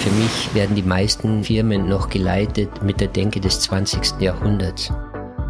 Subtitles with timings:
[0.00, 4.18] Für mich werden die meisten Firmen noch geleitet mit der Denke des 20.
[4.18, 4.90] Jahrhunderts.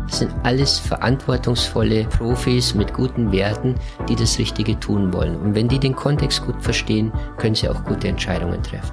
[0.08, 3.76] Das sind alles verantwortungsvolle Profis mit guten Werten,
[4.08, 5.36] die das Richtige tun wollen.
[5.36, 8.90] Und wenn die den Kontext gut verstehen, können sie auch gute Entscheidungen treffen.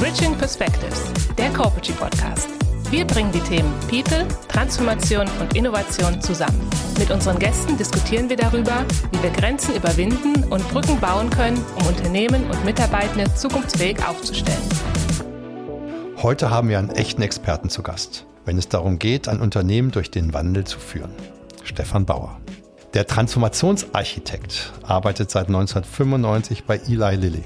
[0.00, 2.65] Bridging Perspectives, der Corporate Podcast.
[2.90, 6.68] Wir bringen die Themen People, Transformation und Innovation zusammen.
[6.98, 11.86] Mit unseren Gästen diskutieren wir darüber, wie wir Grenzen überwinden und Brücken bauen können, um
[11.86, 14.58] Unternehmen und Mitarbeitende zukunftsfähig aufzustellen.
[16.22, 20.10] Heute haben wir einen echten Experten zu Gast wenn es darum geht, ein Unternehmen durch
[20.10, 21.10] den Wandel zu führen.
[21.64, 22.40] Stefan Bauer.
[22.94, 27.44] Der Transformationsarchitekt arbeitet seit 1995 bei Eli Lilly.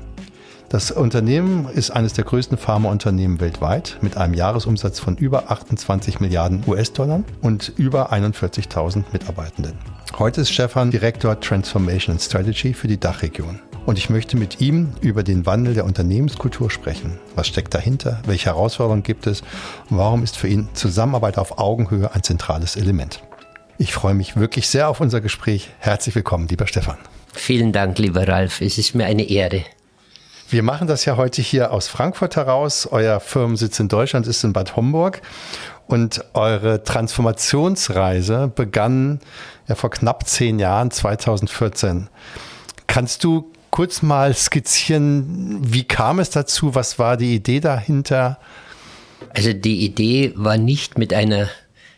[0.71, 6.63] Das Unternehmen ist eines der größten Pharmaunternehmen weltweit mit einem Jahresumsatz von über 28 Milliarden
[6.65, 9.73] US-Dollar und über 41.000 Mitarbeitenden.
[10.17, 13.59] Heute ist Stefan Direktor Transformation Strategy für die Dachregion.
[13.85, 17.19] Und ich möchte mit ihm über den Wandel der Unternehmenskultur sprechen.
[17.35, 18.23] Was steckt dahinter?
[18.25, 19.41] Welche Herausforderungen gibt es?
[19.91, 23.25] Und warum ist für ihn Zusammenarbeit auf Augenhöhe ein zentrales Element?
[23.77, 25.71] Ich freue mich wirklich sehr auf unser Gespräch.
[25.81, 26.99] Herzlich willkommen, lieber Stefan.
[27.35, 28.61] Vielen Dank, lieber Ralf.
[28.61, 29.65] Es ist mir eine Ehre.
[30.51, 32.89] Wir machen das ja heute hier aus Frankfurt heraus.
[32.91, 35.23] Euer Firmensitz in Deutschland ist in Bad Homburg.
[35.87, 39.21] Und eure Transformationsreise begann
[39.69, 42.09] ja vor knapp zehn Jahren, 2014.
[42.89, 46.75] Kannst du kurz mal skizzieren, wie kam es dazu?
[46.75, 48.39] Was war die Idee dahinter?
[49.33, 51.49] Also die Idee war nicht mit einer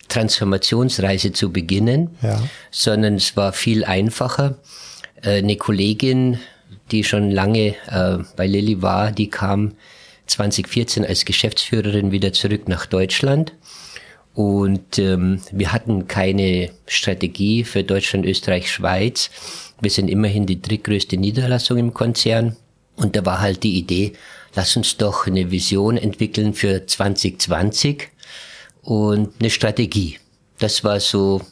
[0.08, 2.38] Transformationsreise zu beginnen, ja.
[2.70, 4.56] sondern es war viel einfacher.
[5.22, 6.38] Äh, eine Kollegin,
[6.90, 9.72] die schon lange äh, bei Lilly war, die kam
[10.26, 13.52] 2014 als Geschäftsführerin wieder zurück nach Deutschland.
[14.34, 19.30] Und ähm, wir hatten keine Strategie für Deutschland, Österreich, Schweiz.
[19.80, 22.56] Wir sind immerhin die drittgrößte Niederlassung im Konzern.
[22.96, 24.12] Und da war halt die Idee,
[24.54, 28.08] lass uns doch eine Vision entwickeln für 2020
[28.82, 30.18] und eine Strategie.
[30.58, 31.42] Das war so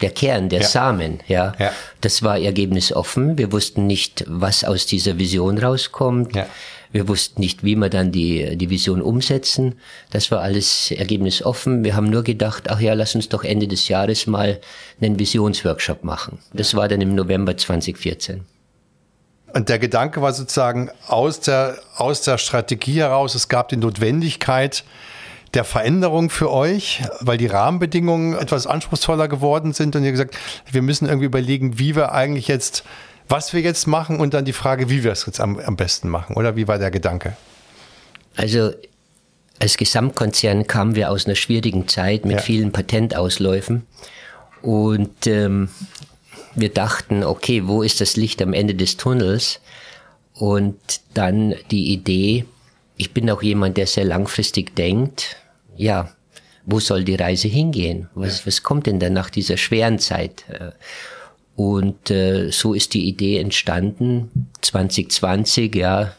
[0.00, 0.66] der Kern, der ja.
[0.66, 1.54] Samen, ja.
[1.58, 1.72] ja.
[2.00, 3.38] Das war ergebnisoffen.
[3.38, 6.36] Wir wussten nicht, was aus dieser Vision rauskommt.
[6.36, 6.46] Ja.
[6.92, 9.74] Wir wussten nicht, wie wir dann die, die Vision umsetzen.
[10.10, 11.84] Das war alles ergebnisoffen.
[11.84, 14.60] Wir haben nur gedacht, ach ja, lass uns doch Ende des Jahres mal
[15.00, 16.38] einen Visionsworkshop machen.
[16.52, 18.44] Das war dann im November 2014.
[19.52, 24.84] Und der Gedanke war sozusagen aus der, aus der Strategie heraus, es gab die Notwendigkeit
[25.54, 30.36] der Veränderung für euch, weil die Rahmenbedingungen etwas anspruchsvoller geworden sind und ihr gesagt,
[30.70, 32.84] wir müssen irgendwie überlegen, wie wir eigentlich jetzt
[33.28, 36.08] was wir jetzt machen und dann die Frage, wie wir es jetzt am, am besten
[36.08, 36.36] machen.
[36.36, 37.36] Oder wie war der Gedanke?
[38.36, 38.72] Also
[39.58, 42.42] als Gesamtkonzern kamen wir aus einer schwierigen Zeit mit ja.
[42.42, 43.86] vielen Patentausläufen
[44.62, 45.70] und ähm,
[46.54, 49.60] wir dachten, okay, wo ist das Licht am Ende des Tunnels?
[50.34, 52.44] Und dann die Idee,
[52.96, 55.36] ich bin auch jemand, der sehr langfristig denkt,
[55.76, 56.10] ja,
[56.64, 58.08] wo soll die Reise hingehen?
[58.14, 60.44] Was, was kommt denn dann nach dieser schweren Zeit?
[61.54, 66.12] Und äh, so ist die Idee entstanden, 2020, ja,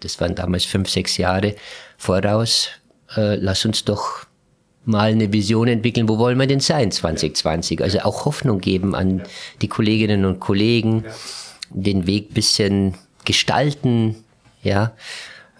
[0.00, 1.56] das waren damals fünf, sechs Jahre
[1.96, 2.68] voraus,
[3.16, 4.26] äh, lass uns doch
[4.84, 7.82] mal eine Vision entwickeln, wo wollen wir denn sein 2020?
[7.82, 9.22] Also auch Hoffnung geben an
[9.62, 11.04] die Kolleginnen und Kollegen,
[11.70, 14.24] den Weg bisschen gestalten,
[14.62, 14.92] ja,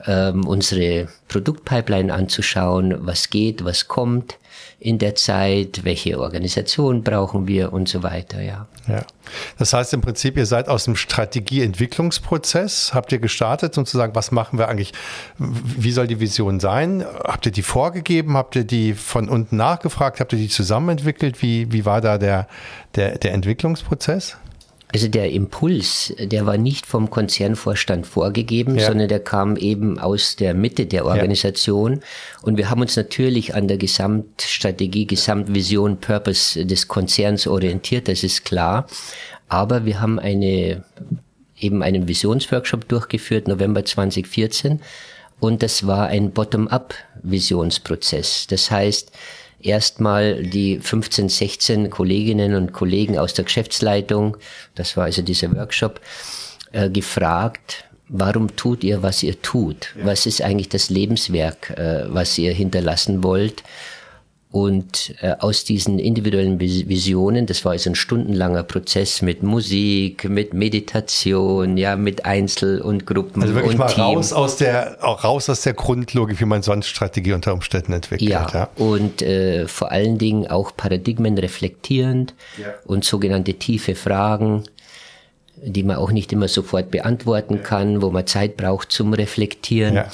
[0.06, 4.36] ähm, unsere Produktpipeline anzuschauen, was geht, was kommt
[4.78, 8.66] in der Zeit, welche Organisation brauchen wir und so weiter, ja.
[8.86, 9.02] Ja.
[9.58, 14.14] Das heißt im Prinzip, ihr seid aus dem Strategieentwicklungsprozess, habt ihr gestartet und zu sagen,
[14.14, 14.92] was machen wir eigentlich,
[15.38, 17.02] wie soll die Vision sein?
[17.24, 18.36] Habt ihr die vorgegeben?
[18.36, 20.20] Habt ihr die von unten nachgefragt?
[20.20, 21.40] Habt ihr die zusammen entwickelt?
[21.40, 22.46] Wie, wie war da der,
[22.94, 24.36] der, der Entwicklungsprozess?
[24.94, 28.86] Also der Impuls, der war nicht vom Konzernvorstand vorgegeben, ja.
[28.86, 31.94] sondern der kam eben aus der Mitte der Organisation.
[31.94, 32.00] Ja.
[32.42, 38.44] Und wir haben uns natürlich an der Gesamtstrategie, Gesamtvision, Purpose des Konzerns orientiert, das ist
[38.44, 38.86] klar.
[39.48, 40.84] Aber wir haben eine,
[41.58, 44.80] eben einen Visionsworkshop durchgeführt, November 2014.
[45.40, 48.46] Und das war ein Bottom-up-Visionsprozess.
[48.46, 49.10] Das heißt,
[49.60, 54.36] erstmal die 15, 16 Kolleginnen und Kollegen aus der Geschäftsleitung,
[54.74, 56.00] das war also dieser Workshop,
[56.72, 59.94] äh, gefragt, warum tut ihr, was ihr tut?
[59.98, 60.06] Ja.
[60.06, 63.62] Was ist eigentlich das Lebenswerk, äh, was ihr hinterlassen wollt?
[64.54, 70.54] Und äh, aus diesen individuellen Visionen, das war also ein stundenlanger Prozess mit Musik, mit
[70.54, 74.04] Meditation, ja, mit Einzel- und Gruppen also wirklich und mal Team.
[74.04, 78.30] raus aus der, auch raus aus der Grundlogik, wie man sonst Strategie unter Umständen entwickelt.
[78.30, 78.68] Ja, ja.
[78.76, 82.66] und äh, vor allen Dingen auch Paradigmen reflektierend ja.
[82.84, 84.62] und sogenannte tiefe Fragen.
[85.66, 89.94] die man auch nicht immer sofort beantworten kann, wo man Zeit braucht zum Reflektieren.
[89.96, 90.06] Ja.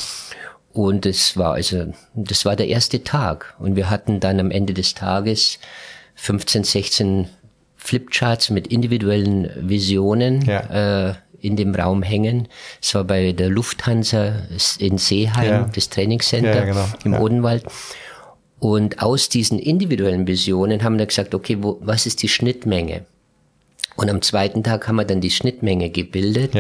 [0.73, 3.55] Und es war also, das war der erste Tag.
[3.59, 5.59] Und wir hatten dann am Ende des Tages
[6.15, 7.29] 15, 16
[7.77, 11.09] Flipcharts mit individuellen Visionen ja.
[11.09, 12.49] äh, in dem Raum hängen.
[12.81, 14.35] Es war bei der Lufthansa
[14.79, 15.71] in Seeheim, ja.
[15.75, 16.87] das Trainingscenter ja, genau.
[17.05, 17.65] im Odenwald.
[18.59, 23.07] Und aus diesen individuellen Visionen haben wir gesagt, okay, wo, was ist die Schnittmenge?
[23.97, 26.55] Und am zweiten Tag haben wir dann die Schnittmenge gebildet.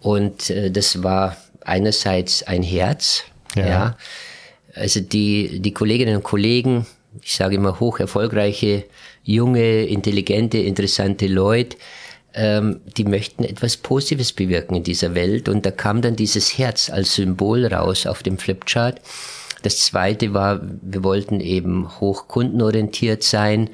[0.00, 3.24] Und äh, das war einerseits ein Herz.
[3.58, 3.66] Ja.
[3.66, 3.96] ja.
[4.74, 6.86] Also die, die Kolleginnen und Kollegen,
[7.22, 8.84] ich sage immer hoch erfolgreiche,
[9.24, 11.76] junge, intelligente, interessante Leute,
[12.34, 15.48] ähm, die möchten etwas Positives bewirken in dieser Welt.
[15.48, 19.00] Und da kam dann dieses Herz als Symbol raus auf dem Flipchart.
[19.62, 23.70] Das zweite war, wir wollten eben hochkundenorientiert sein.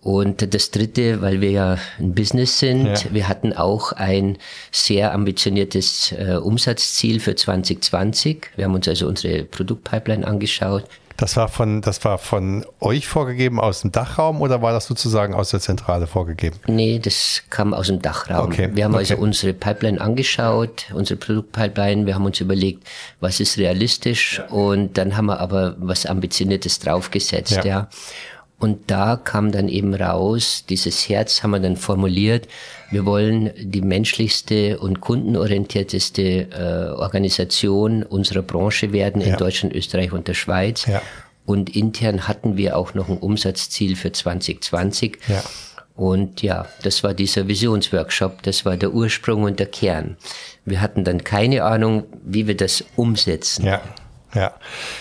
[0.00, 3.00] Und das dritte, weil wir ja ein Business sind, ja.
[3.10, 4.38] wir hatten auch ein
[4.70, 8.50] sehr ambitioniertes äh, Umsatzziel für 2020.
[8.56, 10.84] Wir haben uns also unsere Produktpipeline angeschaut.
[11.18, 15.34] Das war von, das war von euch vorgegeben aus dem Dachraum oder war das sozusagen
[15.34, 16.60] aus der Zentrale vorgegeben?
[16.68, 18.46] Nee, das kam aus dem Dachraum.
[18.46, 18.70] Okay.
[18.72, 19.14] Wir haben also okay.
[19.14, 22.06] also unsere Pipeline angeschaut, unsere Produktpipeline.
[22.06, 22.86] Wir haben uns überlegt,
[23.18, 27.64] was ist realistisch und dann haben wir aber was Ambitioniertes draufgesetzt, ja.
[27.64, 27.88] ja.
[28.58, 32.48] Und da kam dann eben raus, dieses Herz haben wir dann formuliert,
[32.90, 39.36] wir wollen die menschlichste und kundenorientierteste äh, Organisation unserer Branche werden in ja.
[39.36, 40.86] Deutschland, Österreich und der Schweiz.
[40.86, 41.02] Ja.
[41.46, 45.18] Und intern hatten wir auch noch ein Umsatzziel für 2020.
[45.28, 45.42] Ja.
[45.94, 50.16] Und ja, das war dieser Visionsworkshop, das war der Ursprung und der Kern.
[50.64, 53.66] Wir hatten dann keine Ahnung, wie wir das umsetzen.
[53.66, 53.82] Ja.
[54.38, 54.52] Ja,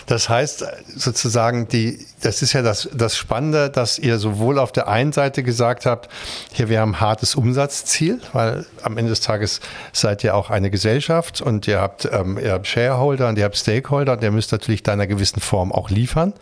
[0.08, 4.88] das heißt sozusagen, die, das ist ja das, das Spannende, dass ihr sowohl auf der
[4.88, 6.10] einen Seite gesagt habt,
[6.52, 9.60] hier wir haben ein hartes Umsatzziel, weil am Ende des Tages
[9.94, 13.58] seid ihr auch eine Gesellschaft und ihr habt, ähm, ihr habt Shareholder und ihr habt
[13.58, 16.34] Stakeholder und ihr müsst natürlich da in einer gewissen Form auch liefern.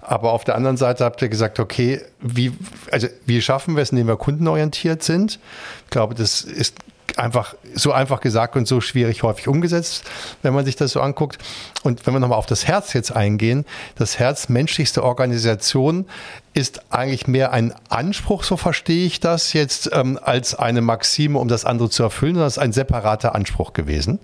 [0.00, 2.52] Aber auf der anderen Seite habt ihr gesagt, okay, wie,
[2.92, 5.40] also wie schaffen wir es, indem wir kundenorientiert sind?
[5.86, 6.76] Ich glaube, das ist
[7.18, 10.04] einfach so einfach gesagt und so schwierig häufig umgesetzt,
[10.42, 11.38] wenn man sich das so anguckt.
[11.82, 13.64] Und wenn wir nochmal auf das Herz jetzt eingehen,
[13.96, 16.06] das Herz menschlichste Organisation
[16.54, 21.48] ist eigentlich mehr ein Anspruch, so verstehe ich das jetzt, ähm, als eine Maxime, um
[21.48, 24.18] das andere zu erfüllen, sondern es ist ein separater Anspruch gewesen.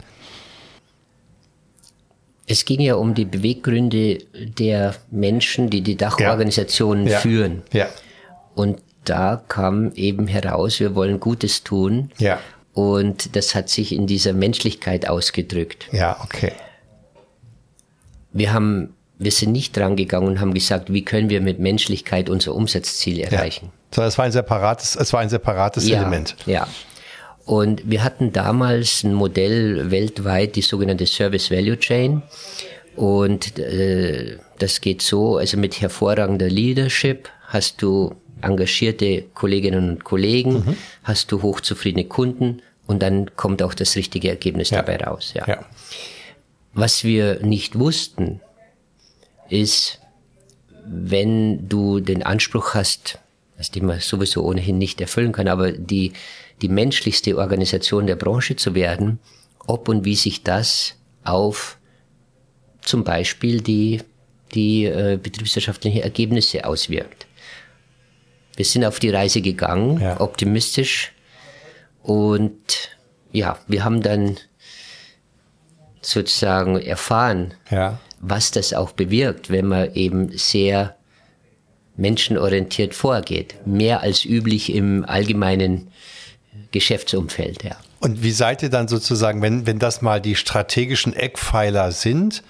[2.46, 7.18] Es ging ja um die Beweggründe der Menschen, die die Dachorganisationen ja.
[7.18, 7.62] führen.
[7.72, 7.86] Ja.
[8.54, 12.10] Und da kam eben heraus, wir wollen Gutes tun.
[12.18, 12.38] Ja.
[12.74, 15.88] Und das hat sich in dieser Menschlichkeit ausgedrückt.
[15.92, 16.52] Ja, okay.
[18.32, 22.28] Wir haben, wir sind nicht dran gegangen und haben gesagt, wie können wir mit Menschlichkeit
[22.28, 23.66] unser Umsatzziel erreichen.
[23.66, 23.94] Ja.
[23.94, 26.34] Sondern es war ein separates, es war ein separates ja, Element.
[26.46, 26.66] Ja.
[27.44, 32.22] Und wir hatten damals ein Modell weltweit, die sogenannte Service Value Chain.
[32.96, 40.54] Und äh, das geht so, also mit hervorragender Leadership hast du engagierte Kolleginnen und Kollegen,
[40.54, 40.76] mhm.
[41.02, 44.82] hast du hochzufriedene Kunden und dann kommt auch das richtige Ergebnis ja.
[44.82, 45.32] dabei raus.
[45.34, 45.46] Ja.
[45.46, 45.64] ja.
[46.72, 48.40] Was wir nicht wussten,
[49.48, 50.00] ist,
[50.86, 53.18] wenn du den Anspruch hast,
[53.56, 56.12] das den man sowieso ohnehin nicht erfüllen kann, aber die,
[56.62, 59.20] die menschlichste Organisation der Branche zu werden,
[59.66, 61.78] ob und wie sich das auf
[62.82, 64.02] zum Beispiel die,
[64.54, 67.26] die äh, betriebswirtschaftlichen Ergebnisse auswirkt.
[68.56, 70.20] Wir sind auf die Reise gegangen, ja.
[70.20, 71.12] optimistisch.
[72.02, 72.90] Und
[73.32, 74.36] ja, wir haben dann
[76.02, 77.98] sozusagen erfahren, ja.
[78.20, 80.96] was das auch bewirkt, wenn man eben sehr
[81.96, 83.54] menschenorientiert vorgeht.
[83.66, 85.88] Mehr als üblich im allgemeinen
[86.72, 87.76] Geschäftsumfeld, ja.
[88.00, 92.42] Und wie seid ihr dann sozusagen, wenn, wenn das mal die strategischen Eckpfeiler sind,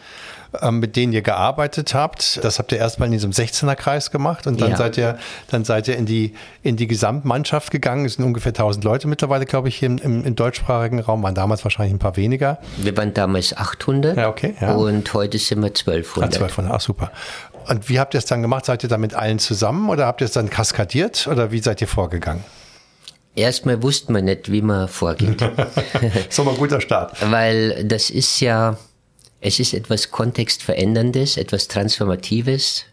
[0.70, 2.42] mit denen ihr gearbeitet habt.
[2.44, 4.76] Das habt ihr erstmal in diesem 16er-Kreis gemacht und dann ja.
[4.76, 5.18] seid ihr,
[5.50, 8.04] dann seid ihr in die, in die Gesamtmannschaft gegangen.
[8.04, 11.22] Es sind ungefähr 1000 Leute mittlerweile, glaube ich, hier im, im, im deutschsprachigen Raum.
[11.22, 12.58] Waren damals wahrscheinlich ein paar weniger.
[12.76, 14.16] Wir waren damals 800.
[14.16, 14.54] Ja, okay.
[14.60, 14.74] Ja.
[14.74, 16.22] Und heute sind wir 1200.
[16.22, 17.10] Ah, 1200, ach super.
[17.68, 18.66] Und wie habt ihr es dann gemacht?
[18.66, 21.80] Seid ihr da mit allen zusammen oder habt ihr es dann kaskadiert oder wie seid
[21.80, 22.44] ihr vorgegangen?
[23.36, 25.42] Erstmal wusste man nicht, wie man vorgeht.
[26.30, 27.16] so ein guter Start.
[27.30, 28.76] Weil das ist ja,
[29.44, 32.86] es ist etwas kontextveränderndes, etwas Transformatives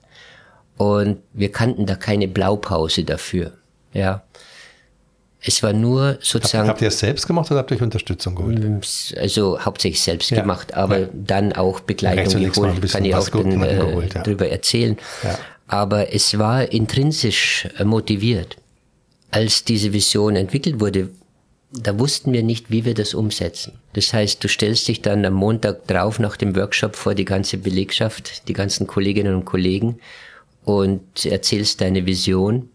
[0.76, 3.54] und wir kannten da keine Blaupause dafür.
[3.94, 4.24] Ja.
[5.40, 6.68] Es war nur sozusagen.
[6.68, 8.60] Habt, habt ihr es selbst gemacht oder habt ihr euch Unterstützung geholt?
[8.60, 8.80] Mm,
[9.18, 10.42] also hauptsächlich selbst ja.
[10.42, 11.08] gemacht, aber ja.
[11.14, 12.92] dann auch Begleitung geholt.
[12.92, 14.22] Kann ich auch dann, äh, geholt, ja.
[14.22, 14.98] drüber erzählen.
[15.68, 18.58] Aber es war intrinsisch motiviert.
[19.32, 21.12] Als diese Vision entwickelt wurde,
[21.74, 23.80] da wussten wir nicht, wie wir das umsetzen.
[23.94, 27.58] Das heißt, du stellst dich dann am Montag drauf nach dem Workshop vor die ganze
[27.58, 30.00] Belegschaft, die ganzen Kolleginnen und Kollegen
[30.66, 32.70] und erzählst deine Vision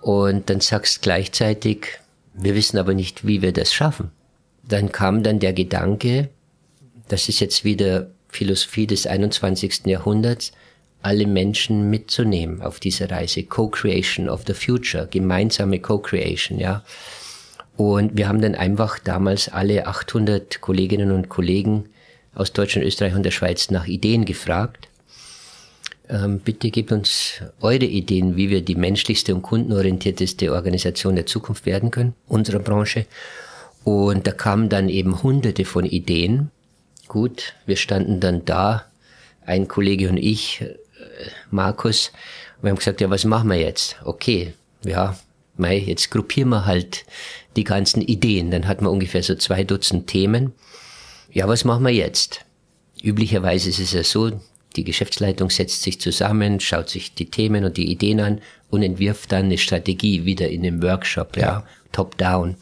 [0.00, 1.86] und dann sagst gleichzeitig,
[2.34, 4.10] wir wissen aber nicht, wie wir das schaffen.
[4.62, 6.28] Dann kam dann der Gedanke,
[7.08, 9.86] das ist jetzt wieder Philosophie des 21.
[9.86, 10.52] Jahrhunderts,
[11.00, 13.44] alle Menschen mitzunehmen auf diese Reise.
[13.44, 16.84] Co-Creation of the Future, gemeinsame Co-Creation, ja.
[17.78, 21.88] Und wir haben dann einfach damals alle 800 Kolleginnen und Kollegen
[22.34, 24.88] aus Deutschland, Österreich und der Schweiz nach Ideen gefragt.
[26.08, 31.66] Ähm, bitte gebt uns eure Ideen, wie wir die menschlichste und kundenorientierteste Organisation der Zukunft
[31.66, 33.06] werden können, unserer Branche.
[33.84, 36.50] Und da kamen dann eben hunderte von Ideen.
[37.06, 38.86] Gut, wir standen dann da,
[39.46, 40.74] ein Kollege und ich, äh,
[41.52, 42.10] Markus,
[42.60, 43.98] wir haben gesagt, ja, was machen wir jetzt?
[44.04, 44.54] Okay,
[44.84, 45.16] ja,
[45.56, 47.04] mei, jetzt gruppieren wir halt
[47.58, 48.50] die ganzen Ideen.
[48.50, 50.52] Dann hat man ungefähr so zwei Dutzend Themen.
[51.30, 52.44] Ja, was machen wir jetzt?
[53.02, 54.40] Üblicherweise ist es ja so,
[54.76, 59.32] die Geschäftsleitung setzt sich zusammen, schaut sich die Themen und die Ideen an und entwirft
[59.32, 62.56] dann eine Strategie wieder in dem Workshop, ja, ja top-down.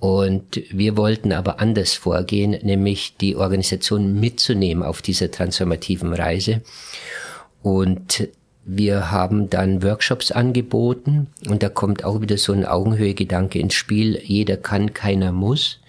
[0.00, 6.60] Und wir wollten aber anders vorgehen, nämlich die Organisation mitzunehmen auf dieser transformativen Reise.
[7.62, 8.28] Und
[8.64, 14.20] wir haben dann Workshops angeboten und da kommt auch wieder so ein Augenhöhe-Gedanke ins Spiel.
[14.22, 15.80] Jeder kann, keiner muss.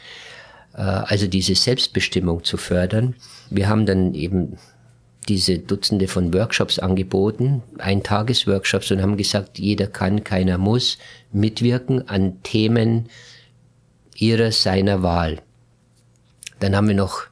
[0.73, 3.15] Äh, also diese Selbstbestimmung zu fördern.
[3.49, 4.57] Wir haben dann eben
[5.29, 10.97] diese Dutzende von Workshops angeboten, ein Tagesworkshops und haben gesagt, jeder kann, keiner muss
[11.31, 13.09] mitwirken an Themen
[14.15, 15.41] ihrer, seiner Wahl.
[16.59, 17.23] Dann haben wir noch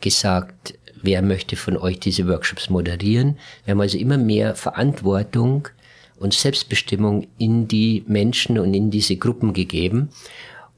[0.00, 0.74] gesagt,
[1.06, 3.38] wer möchte von euch diese Workshops moderieren.
[3.64, 5.68] Wir haben also immer mehr Verantwortung
[6.18, 10.10] und Selbstbestimmung in die Menschen und in diese Gruppen gegeben.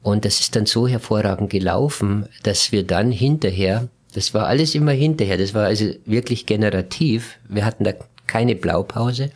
[0.03, 4.93] Und das ist dann so hervorragend gelaufen, dass wir dann hinterher das war alles immer
[4.93, 5.37] hinterher.
[5.37, 7.39] Das war also wirklich generativ.
[7.49, 7.93] Wir hatten da
[8.27, 9.31] keine Blaupause.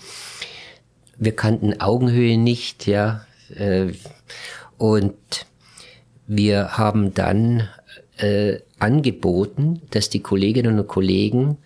[1.19, 3.25] Wir kannten Augenhöhe nicht, ja.
[3.55, 3.93] Äh,
[4.79, 5.15] und
[6.27, 7.69] wir haben dann
[8.19, 11.59] äh, angeboten, dass die Kolleginnen und Kollegen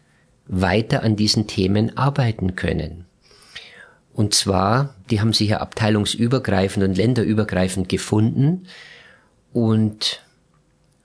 [0.46, 3.06] weiter an diesen Themen arbeiten können.
[4.14, 8.66] Und zwar, die haben sich ja abteilungsübergreifend und länderübergreifend gefunden
[9.52, 10.22] und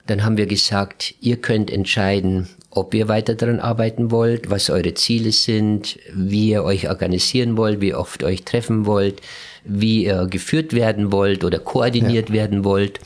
[0.06, 4.94] dann haben wir gesagt, ihr könnt entscheiden, ob ihr weiter daran arbeiten wollt, was eure
[4.94, 9.20] Ziele sind, wie ihr euch organisieren wollt, wie oft euch treffen wollt,
[9.64, 12.34] wie ihr geführt werden wollt oder koordiniert ja.
[12.34, 12.98] werden wollt.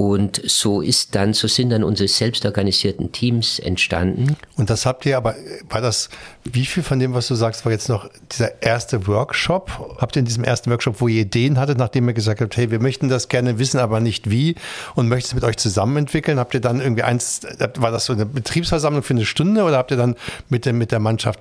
[0.00, 4.34] Und so ist dann, so sind dann unsere selbstorganisierten Teams entstanden.
[4.56, 5.34] Und das habt ihr aber,
[5.68, 6.08] war das,
[6.42, 9.98] wie viel von dem, was du sagst, war jetzt noch dieser erste Workshop?
[9.98, 12.70] Habt ihr in diesem ersten Workshop, wo ihr Ideen hattet, nachdem ihr gesagt habt, hey,
[12.70, 14.54] wir möchten das gerne wissen, aber nicht wie
[14.94, 16.38] und möchten es mit euch zusammen entwickeln?
[16.38, 17.42] Habt ihr dann irgendwie eins,
[17.76, 20.16] war das so eine Betriebsversammlung für eine Stunde oder habt ihr dann
[20.48, 21.40] mit der, mit der Mannschaft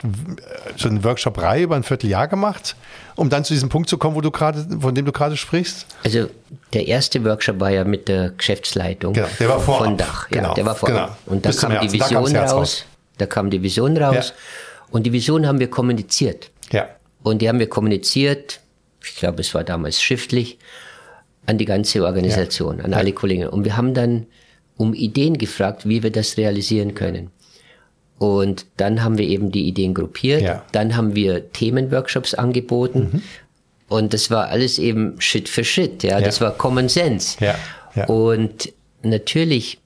[0.76, 2.76] so eine Workshop-Reihe über ein Vierteljahr gemacht?
[3.20, 5.86] Um dann zu diesem Punkt zu kommen, wo du gerade, von dem du gerade sprichst?
[6.04, 6.30] Also
[6.74, 10.30] der erste Workshop war ja mit der Geschäftsleitung genau, der war von Dach.
[10.32, 11.18] Ja, genau, der war vorab.
[11.26, 11.34] Genau.
[11.36, 12.86] Und da Bis kam die Vision da raus, raus.
[13.18, 14.30] Da kam die Vision raus.
[14.30, 14.34] Ja.
[14.92, 16.50] Und die Vision haben wir kommuniziert.
[16.72, 16.88] Ja.
[17.22, 18.62] Und die haben wir kommuniziert,
[19.04, 20.58] ich glaube, es war damals schriftlich,
[21.46, 22.86] an die ganze Organisation, ja.
[22.86, 23.48] an alle Kollegen.
[23.48, 24.28] Und wir haben dann
[24.78, 27.32] um Ideen gefragt, wie wir das realisieren können.
[28.20, 30.42] Und dann haben wir eben die Ideen gruppiert.
[30.42, 30.64] Ja.
[30.74, 33.10] Dann haben wir Themenworkshops angeboten.
[33.14, 33.22] Mhm.
[33.88, 36.04] Und das war alles eben Schritt für Schritt.
[36.04, 36.26] Ja, ja.
[36.26, 37.44] das war Common Sense.
[37.44, 37.56] Ja.
[37.96, 38.06] ja.
[38.06, 39.80] Und natürlich,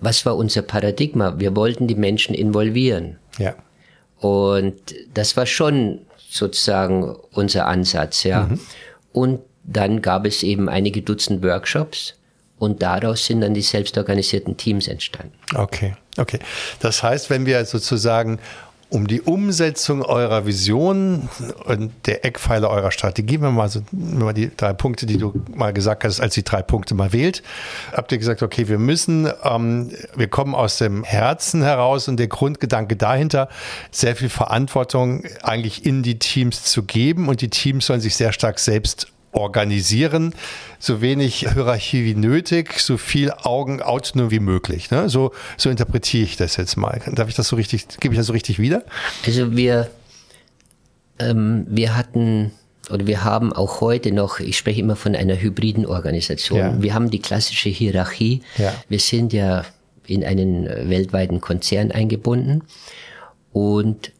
[0.00, 1.40] was war unser Paradigma?
[1.40, 3.16] Wir wollten die Menschen involvieren.
[3.38, 3.54] Ja.
[4.20, 4.74] Und
[5.14, 8.22] das war schon sozusagen unser Ansatz.
[8.22, 8.44] Ja.
[8.44, 8.60] Mhm.
[9.12, 12.14] Und dann gab es eben einige Dutzend Workshops.
[12.62, 15.32] Und daraus sind dann die selbstorganisierten Teams entstanden.
[15.52, 16.38] Okay, okay.
[16.78, 18.38] Das heißt, wenn wir sozusagen
[18.88, 21.28] um die Umsetzung eurer Vision
[21.64, 25.32] und der Eckpfeiler eurer Strategie, wenn man so, wenn man die drei Punkte, die du
[25.52, 27.42] mal gesagt hast, als die drei Punkte mal wählt,
[27.92, 32.28] habt ihr gesagt, okay, wir müssen, ähm, wir kommen aus dem Herzen heraus und der
[32.28, 33.48] Grundgedanke dahinter,
[33.90, 38.32] sehr viel Verantwortung eigentlich in die Teams zu geben und die Teams sollen sich sehr
[38.32, 40.34] stark selbst organisieren,
[40.78, 44.90] so wenig Hierarchie wie nötig, so viel Augenautonomie wie möglich.
[44.90, 45.08] Ne?
[45.08, 47.00] So, so interpretiere ich das jetzt mal.
[47.12, 48.84] Darf ich das so richtig, gebe ich das so richtig wieder?
[49.26, 49.90] Also wir,
[51.18, 52.52] ähm, wir hatten
[52.90, 56.58] oder wir haben auch heute noch, ich spreche immer von einer hybriden Organisation.
[56.58, 56.82] Ja.
[56.82, 58.42] Wir haben die klassische Hierarchie.
[58.58, 58.74] Ja.
[58.88, 59.64] Wir sind ja
[60.06, 62.64] in einen weltweiten Konzern eingebunden
[63.52, 64.12] und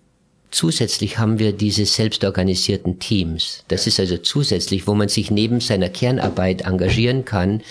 [0.52, 3.64] zusätzlich haben wir diese selbstorganisierten Teams.
[3.68, 7.62] Das ist also zusätzlich, wo man sich neben seiner Kernarbeit engagieren kann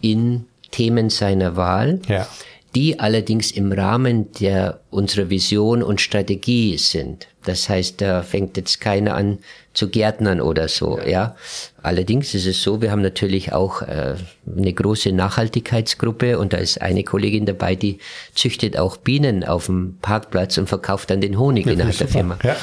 [0.00, 2.00] in Themen seiner Wahl.
[2.08, 2.26] Ja
[2.74, 7.28] die allerdings im Rahmen der unserer Vision und Strategie sind.
[7.44, 9.38] Das heißt, da fängt jetzt keiner an
[9.74, 11.08] zu Gärtnern oder so, ja.
[11.08, 11.36] ja.
[11.82, 14.14] Allerdings ist es so, wir haben natürlich auch äh,
[14.56, 17.98] eine große Nachhaltigkeitsgruppe und da ist eine Kollegin dabei, die
[18.34, 22.38] züchtet auch Bienen auf dem Parkplatz und verkauft dann den Honig ja, innerhalb der Firma.
[22.42, 22.56] Ja.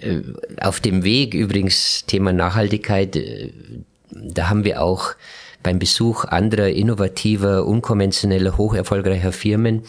[0.00, 0.22] Äh,
[0.60, 3.52] auf dem Weg übrigens Thema Nachhaltigkeit, äh,
[4.10, 5.14] da haben wir auch
[5.62, 9.82] beim Besuch anderer innovativer, unkonventioneller, hocherfolgreicher Firmen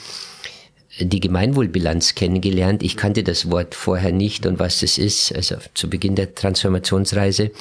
[1.00, 2.84] die Gemeinwohlbilanz kennengelernt.
[2.84, 7.52] Ich kannte das Wort vorher nicht und was das ist, also zu Beginn der Transformationsreise.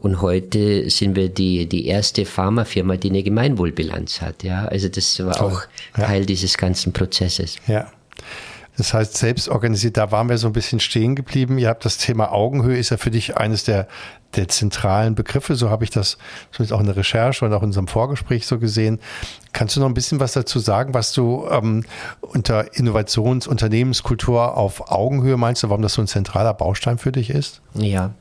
[0.00, 4.44] Und heute sind wir die, die erste Pharmafirma, die eine Gemeinwohlbilanz hat.
[4.44, 5.52] Ja, also das war Toll.
[5.52, 5.62] auch
[5.96, 6.06] ja.
[6.06, 7.56] Teil dieses ganzen Prozesses.
[7.66, 7.90] Ja.
[8.78, 11.58] Das heißt, selbst organisiert, da waren wir so ein bisschen stehen geblieben.
[11.58, 13.88] Ihr habt das Thema Augenhöhe, ist ja für dich eines der,
[14.36, 15.56] der zentralen Begriffe.
[15.56, 16.16] So habe ich das
[16.52, 19.00] zumindest auch in der Recherche und auch in unserem Vorgespräch so gesehen.
[19.52, 21.84] Kannst du noch ein bisschen was dazu sagen, was du ähm,
[22.20, 27.30] unter Innovations-, Unternehmenskultur auf Augenhöhe meinst du, warum das so ein zentraler Baustein für dich
[27.30, 27.62] ist?
[27.74, 28.14] Ja.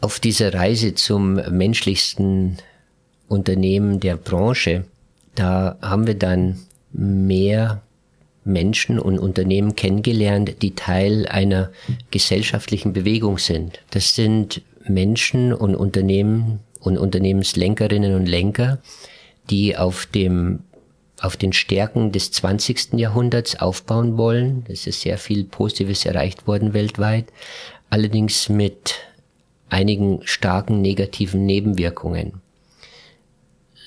[0.00, 2.56] Auf dieser Reise zum menschlichsten
[3.28, 4.86] Unternehmen der Branche,
[5.34, 6.60] da haben wir dann
[6.92, 7.82] mehr
[8.44, 11.70] Menschen und Unternehmen kennengelernt, die Teil einer
[12.10, 13.80] gesellschaftlichen Bewegung sind.
[13.90, 18.78] Das sind Menschen und Unternehmen und Unternehmenslenkerinnen und Lenker,
[19.50, 20.60] die auf dem
[21.20, 22.94] auf den Stärken des 20.
[22.94, 24.66] Jahrhunderts aufbauen wollen.
[24.68, 27.32] Es ist sehr viel Positives erreicht worden weltweit,
[27.88, 28.96] allerdings mit
[29.70, 32.42] einigen starken negativen Nebenwirkungen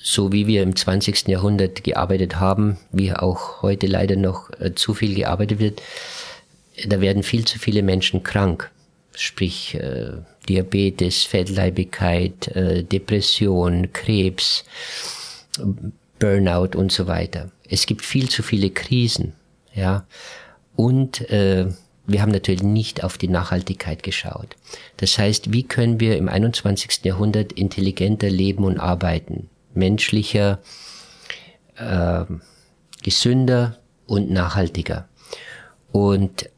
[0.02, 1.28] so wie wir im 20.
[1.28, 5.82] Jahrhundert gearbeitet haben, wie auch heute leider noch äh, zu viel gearbeitet wird,
[6.86, 8.70] da werden viel zu viele Menschen krank.
[9.14, 10.12] Sprich äh,
[10.48, 14.64] Diabetes, Fettleibigkeit, äh, Depression, Krebs,
[16.18, 17.50] Burnout und so weiter.
[17.68, 19.34] Es gibt viel zu viele Krisen,
[19.74, 20.06] ja.
[20.76, 21.66] Und äh,
[22.06, 24.56] wir haben natürlich nicht auf die Nachhaltigkeit geschaut.
[24.96, 27.04] Das heißt, wie können wir im 21.
[27.04, 29.50] Jahrhundert intelligenter leben und arbeiten?
[29.74, 30.60] Menschlicher,
[31.76, 32.24] äh,
[33.02, 35.08] gesünder und nachhaltiger.
[35.92, 36.50] Und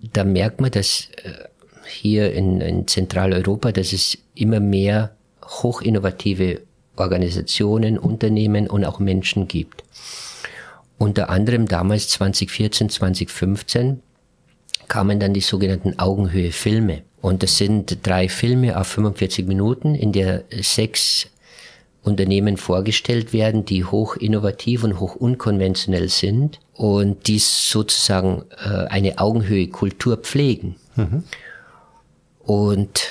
[0.00, 1.48] da merkt man, dass äh,
[1.86, 6.62] hier in, in Zentraleuropa, dass es immer mehr hochinnovative
[6.96, 9.84] Organisationen, Unternehmen und auch Menschen gibt.
[10.98, 14.02] Unter anderem damals 2014, 2015
[14.88, 17.02] kamen dann die sogenannten Augenhöhe-Filme.
[17.20, 21.28] Und das sind drei Filme auf 45 Minuten, in der sechs
[22.02, 29.18] Unternehmen vorgestellt werden, die hoch innovativ und hoch unkonventionell sind und die sozusagen äh, eine
[29.18, 30.76] Augenhöhe-Kultur pflegen.
[30.96, 31.22] Mhm.
[32.40, 33.08] Und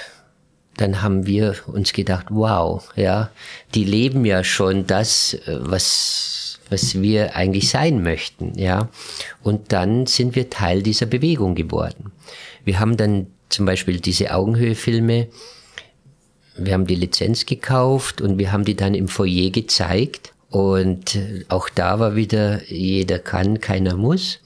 [0.75, 3.30] dann haben wir uns gedacht, wow, ja,
[3.75, 8.89] die leben ja schon das, äh, was, was wir eigentlich sein möchten, ja.
[9.41, 12.12] Und dann sind wir Teil dieser Bewegung geworden.
[12.65, 15.27] Wir haben dann zum Beispiel diese Augenhöhe-Filme
[16.65, 20.34] wir haben die Lizenz gekauft und wir haben die dann im Foyer gezeigt.
[20.50, 24.39] Und auch da war wieder, jeder kann, keiner muss.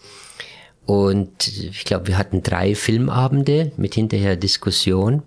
[0.86, 5.24] Und ich glaube, wir hatten drei Filmabende mit hinterher Diskussion.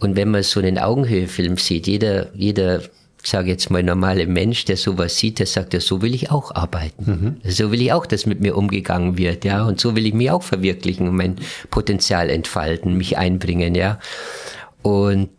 [0.00, 2.82] Und wenn man so einen Augenhöhefilm sieht, jeder, jeder,
[3.22, 6.54] sage jetzt mal normale Mensch, der sowas sieht, der sagt ja, so will ich auch
[6.54, 7.40] arbeiten.
[7.44, 7.50] Mhm.
[7.50, 9.64] So will ich auch, dass mit mir umgegangen wird, ja.
[9.64, 11.36] Und so will ich mich auch verwirklichen und mein
[11.70, 14.00] Potenzial entfalten, mich einbringen, ja.
[14.82, 15.30] Und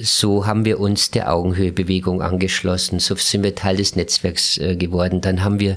[0.00, 5.20] so haben wir uns der Augenhöhebewegung angeschlossen, so sind wir Teil des Netzwerks äh, geworden.
[5.20, 5.76] Dann haben wir,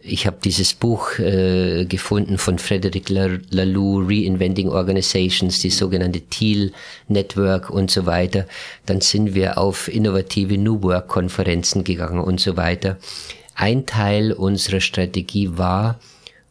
[0.00, 6.72] ich habe dieses Buch äh, gefunden von Frederic Laloux, Reinventing Organizations, die sogenannte Teal
[7.08, 8.46] Network und so weiter.
[8.86, 12.96] Dann sind wir auf innovative New Work Konferenzen gegangen und so weiter.
[13.54, 16.00] Ein Teil unserer Strategie war,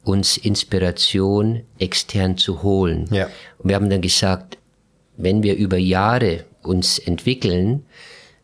[0.03, 3.07] uns Inspiration extern zu holen.
[3.11, 3.27] Ja.
[3.57, 4.57] Und wir haben dann gesagt,
[5.17, 7.85] wenn wir über Jahre uns entwickeln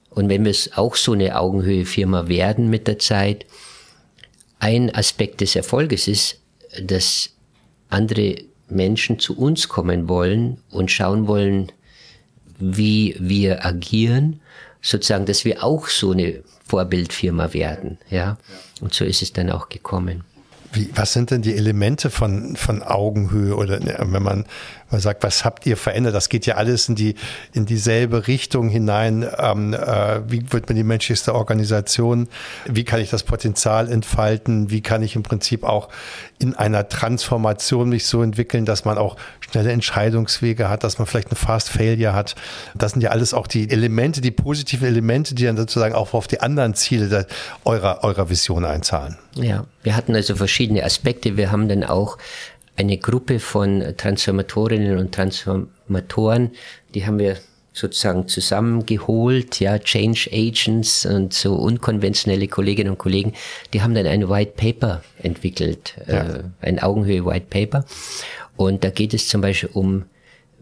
[0.09, 3.45] und wenn wir auch so eine Augenhöhe-Firma werden mit der Zeit,
[4.59, 6.39] ein Aspekt des Erfolges ist,
[6.81, 7.31] dass
[7.89, 8.35] andere
[8.69, 11.71] Menschen zu uns kommen wollen und schauen wollen,
[12.59, 14.39] wie wir agieren,
[14.81, 18.37] sozusagen, dass wir auch so eine Vorbildfirma werden, ja.
[18.81, 20.23] Und so ist es dann auch gekommen.
[20.71, 24.45] Wie, was sind denn die Elemente von, von Augenhöhe oder ne, wenn man,
[24.91, 26.13] man sagt, was habt ihr verändert?
[26.13, 27.15] Das geht ja alles in die
[27.53, 29.27] in dieselbe Richtung hinein.
[29.37, 32.27] Ähm, äh, wie wird man die menschlichste Organisation?
[32.65, 34.69] Wie kann ich das Potenzial entfalten?
[34.69, 35.89] Wie kann ich im Prinzip auch
[36.39, 41.29] in einer Transformation mich so entwickeln, dass man auch schnelle Entscheidungswege hat, dass man vielleicht
[41.29, 42.35] eine Fast Failure hat?
[42.75, 46.27] Das sind ja alles auch die Elemente, die positiven Elemente, die dann sozusagen auch auf
[46.27, 47.25] die anderen Ziele der,
[47.65, 49.17] eurer eurer Vision einzahlen.
[49.35, 51.37] Ja, wir hatten also verschiedene Aspekte.
[51.37, 52.17] Wir haben dann auch
[52.75, 56.51] eine Gruppe von Transformatorinnen und Transformatoren,
[56.93, 57.37] die haben wir
[57.73, 63.33] sozusagen zusammengeholt, ja, Change Agents und so unkonventionelle Kolleginnen und Kollegen,
[63.73, 66.35] die haben dann ein White Paper entwickelt, ja.
[66.35, 67.85] äh, ein Augenhöhe White Paper.
[68.55, 70.05] Und da geht es zum Beispiel um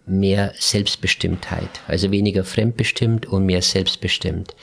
[0.06, 4.56] mehr Selbstbestimmtheit, also weniger fremdbestimmt und mehr selbstbestimmt.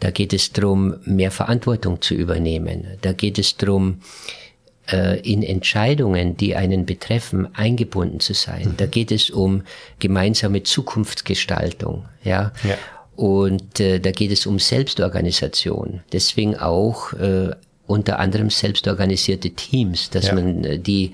[0.00, 2.86] Da geht es darum, mehr Verantwortung zu übernehmen.
[3.00, 4.49] Da geht es darum, äh,
[4.92, 8.70] in Entscheidungen, die einen betreffen, eingebunden zu sein.
[8.70, 8.76] Mhm.
[8.76, 9.62] Da geht es um
[9.98, 12.52] gemeinsame Zukunftsgestaltung, ja.
[12.64, 12.76] ja.
[13.16, 16.00] Und äh, da geht es um Selbstorganisation.
[16.12, 17.50] Deswegen auch äh,
[17.86, 20.34] unter anderem selbstorganisierte Teams, dass ja.
[20.34, 21.12] man äh, die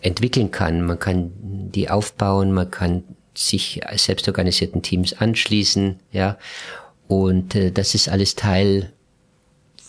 [0.00, 0.82] entwickeln kann.
[0.82, 6.38] Man kann die aufbauen, man kann sich selbstorganisierten Teams anschließen, ja.
[7.08, 8.92] Und äh, das ist alles Teil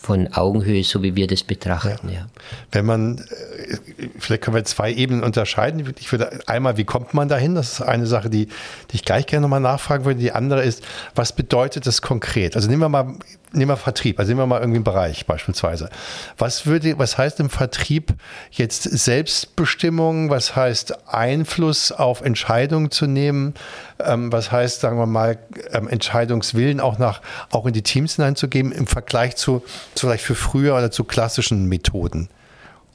[0.07, 2.07] von Augenhöhe, so wie wir das betrachten.
[2.07, 2.19] Ja.
[2.19, 2.25] ja.
[2.71, 5.93] Wenn man, äh, vielleicht können wir zwei Ebenen unterscheiden.
[5.99, 7.55] Ich würde einmal, wie kommt man dahin?
[7.55, 10.21] Das ist eine Sache, die, die ich gleich gerne nochmal nachfragen würde.
[10.21, 10.81] Die andere ist,
[11.13, 12.55] was bedeutet das konkret?
[12.55, 13.15] Also nehmen wir mal
[13.53, 15.89] nehmen wir Vertrieb, also nehmen wir mal irgendwie einen Bereich beispielsweise.
[16.37, 18.13] Was würde, was heißt im Vertrieb
[18.51, 20.29] jetzt Selbstbestimmung?
[20.29, 23.53] Was heißt Einfluss auf Entscheidungen zu nehmen?
[23.99, 25.39] Ähm, was heißt, sagen wir mal,
[25.71, 29.63] ähm, Entscheidungswillen auch nach, auch in die Teams hineinzugeben im Vergleich zu,
[29.95, 32.29] zu vielleicht für früher oder zu klassischen Methoden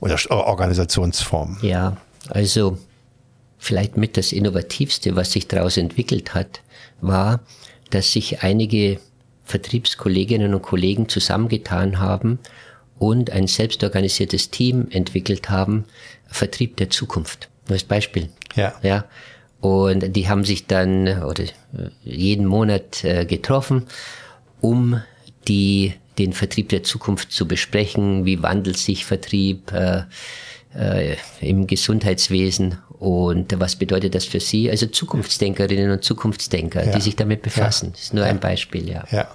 [0.00, 1.58] oder Organisationsformen?
[1.62, 1.96] Ja,
[2.28, 2.78] also
[3.58, 6.60] vielleicht mit das Innovativste, was sich daraus entwickelt hat,
[7.00, 7.40] war,
[7.90, 8.98] dass sich einige
[9.44, 12.38] Vertriebskolleginnen und Kollegen zusammengetan haben
[12.98, 15.84] und ein selbstorganisiertes Team entwickelt haben,
[16.26, 17.48] Vertrieb der Zukunft.
[17.66, 18.28] Nur als Beispiel.
[18.54, 18.74] Ja.
[18.82, 19.04] Ja.
[19.60, 21.44] Und die haben sich dann oder
[22.02, 23.86] jeden Monat äh, getroffen,
[24.60, 25.00] um
[25.46, 28.24] die den Vertrieb der Zukunft zu besprechen.
[28.24, 30.02] Wie wandelt sich Vertrieb äh,
[30.74, 34.70] äh, im Gesundheitswesen und was bedeutet das für Sie?
[34.70, 36.92] Also Zukunftsdenkerinnen und Zukunftsdenker, ja.
[36.92, 37.86] die sich damit befassen.
[37.86, 37.90] Ja.
[37.90, 38.30] Das ist nur ja.
[38.30, 39.02] ein Beispiel, ja.
[39.10, 39.26] Ja.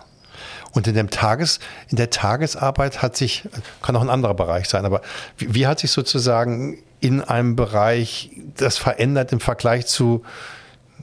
[0.71, 3.43] Und in dem Tages, in der Tagesarbeit hat sich,
[3.81, 5.01] kann auch ein anderer Bereich sein, aber
[5.37, 10.23] wie, wie hat sich sozusagen in einem Bereich das verändert im Vergleich zu,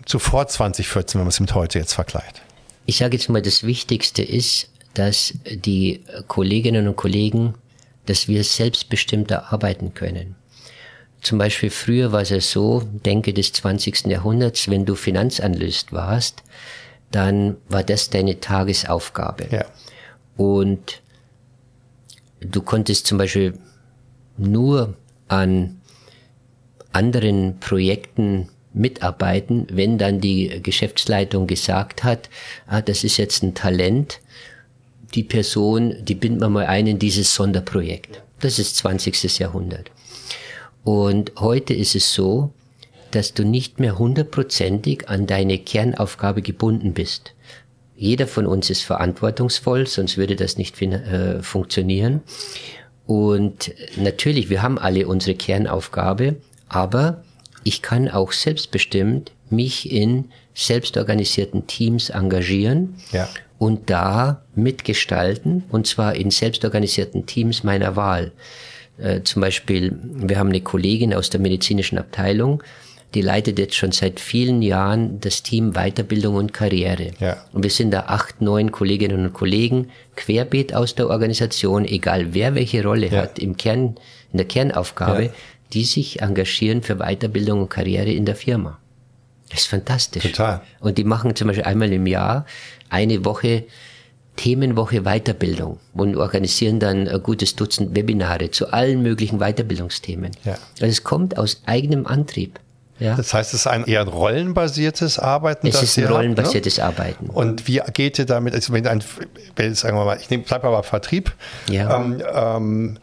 [0.06, 2.40] zu vor 2014, wenn man es mit heute jetzt vergleicht?
[2.86, 7.56] Ich sage jetzt mal, das Wichtigste ist, dass die Kolleginnen und Kollegen,
[8.06, 10.36] dass wir selbstbestimmter arbeiten können.
[11.24, 14.08] Zum Beispiel früher war es ja so, denke des 20.
[14.08, 16.42] Jahrhunderts, wenn du Finanzanalyst warst,
[17.10, 19.46] dann war das deine Tagesaufgabe.
[19.50, 19.64] Ja.
[20.36, 21.00] Und
[22.40, 23.58] du konntest zum Beispiel
[24.36, 25.80] nur an
[26.92, 32.28] anderen Projekten mitarbeiten, wenn dann die Geschäftsleitung gesagt hat,
[32.66, 34.20] ah, das ist jetzt ein Talent,
[35.14, 38.22] die Person, die binden wir mal ein in dieses Sonderprojekt.
[38.40, 39.38] Das ist 20.
[39.38, 39.90] Jahrhundert.
[40.84, 42.52] Und heute ist es so,
[43.10, 47.32] dass du nicht mehr hundertprozentig an deine Kernaufgabe gebunden bist.
[47.96, 52.22] Jeder von uns ist verantwortungsvoll, sonst würde das nicht äh, funktionieren.
[53.06, 56.36] Und natürlich, wir haben alle unsere Kernaufgabe,
[56.68, 57.22] aber
[57.62, 63.28] ich kann auch selbstbestimmt mich in selbstorganisierten Teams engagieren ja.
[63.58, 68.32] und da mitgestalten, und zwar in selbstorganisierten Teams meiner Wahl.
[68.98, 72.62] Äh, zum Beispiel, wir haben eine Kollegin aus der medizinischen Abteilung,
[73.14, 77.12] die leitet jetzt schon seit vielen Jahren das Team Weiterbildung und Karriere.
[77.20, 77.36] Ja.
[77.52, 82.56] Und wir sind da acht, neun Kolleginnen und Kollegen, querbeet aus der Organisation, egal wer
[82.56, 83.22] welche Rolle ja.
[83.22, 83.96] hat im Kern,
[84.32, 85.30] in der Kernaufgabe, ja.
[85.72, 88.78] die sich engagieren für Weiterbildung und Karriere in der Firma.
[89.50, 90.24] Das ist fantastisch.
[90.24, 90.62] Total.
[90.80, 92.46] Und die machen zum Beispiel einmal im Jahr
[92.88, 93.64] eine Woche
[94.36, 100.32] Themenwoche Weiterbildung und organisieren dann ein gutes Dutzend Webinare zu allen möglichen Weiterbildungsthemen.
[100.44, 100.54] Ja.
[100.80, 102.58] Also es kommt aus eigenem Antrieb.
[102.98, 103.16] Ja.
[103.16, 105.66] Das heißt, es ist ein eher rollenbasiertes Arbeiten.
[105.66, 107.04] Es ist ein rollenbasiertes habt, ne?
[107.04, 107.30] Arbeiten.
[107.30, 109.02] Und wie geht ihr damit, also wenn ein,
[109.56, 111.32] wenn, sagen wir mal, ich nehme, bleib mal Vertrieb,
[111.68, 111.96] ja.
[111.96, 112.98] ähm, ähm,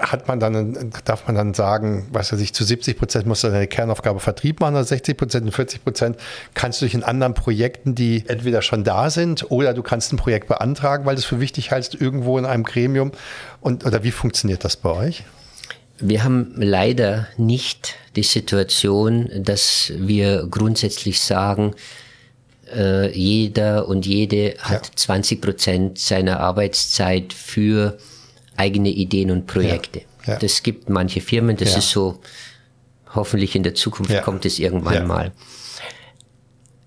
[0.00, 3.48] hat man dann, darf man dann sagen, was weiß ich, zu 70 Prozent musst du
[3.48, 6.16] deine Kernaufgabe Vertrieb machen oder 60 Prozent und 40 Prozent
[6.54, 10.16] kannst du dich in anderen Projekten, die entweder schon da sind oder du kannst ein
[10.16, 13.12] Projekt beantragen, weil du es für wichtig hältst, irgendwo in einem Gremium.
[13.60, 15.24] Und, oder wie funktioniert das bei euch?
[16.00, 21.74] Wir haben leider nicht die Situation, dass wir grundsätzlich sagen,
[22.72, 24.92] äh, jeder und jede hat ja.
[24.94, 27.98] 20 Prozent seiner Arbeitszeit für
[28.58, 30.00] eigene Ideen und Projekte.
[30.00, 30.34] Ja.
[30.34, 30.38] Ja.
[30.38, 32.20] Das gibt manche Firmen, das ist so,
[33.14, 35.32] hoffentlich in der Zukunft kommt es irgendwann mal.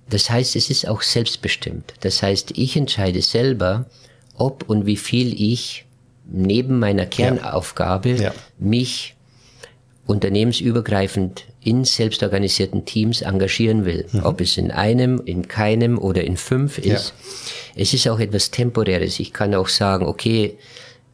[0.09, 1.93] Das heißt, es ist auch selbstbestimmt.
[2.01, 3.85] Das heißt, ich entscheide selber,
[4.35, 5.85] ob und wie viel ich
[6.29, 8.33] neben meiner Kernaufgabe ja.
[8.59, 9.15] mich
[10.05, 14.05] unternehmensübergreifend in selbstorganisierten Teams engagieren will.
[14.11, 14.23] Mhm.
[14.23, 17.13] Ob es in einem, in keinem oder in fünf ist.
[17.75, 17.81] Ja.
[17.81, 19.19] Es ist auch etwas Temporäres.
[19.19, 20.57] Ich kann auch sagen, okay,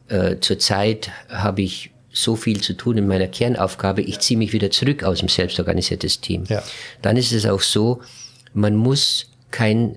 [0.08, 4.70] äh, zurzeit habe ich so viel zu tun in meiner Kernaufgabe, ich ziehe mich wieder
[4.70, 6.44] zurück aus dem selbstorganisiertes Team.
[6.48, 6.62] Ja.
[7.02, 8.00] Dann ist es auch so,
[8.54, 9.96] man muss kein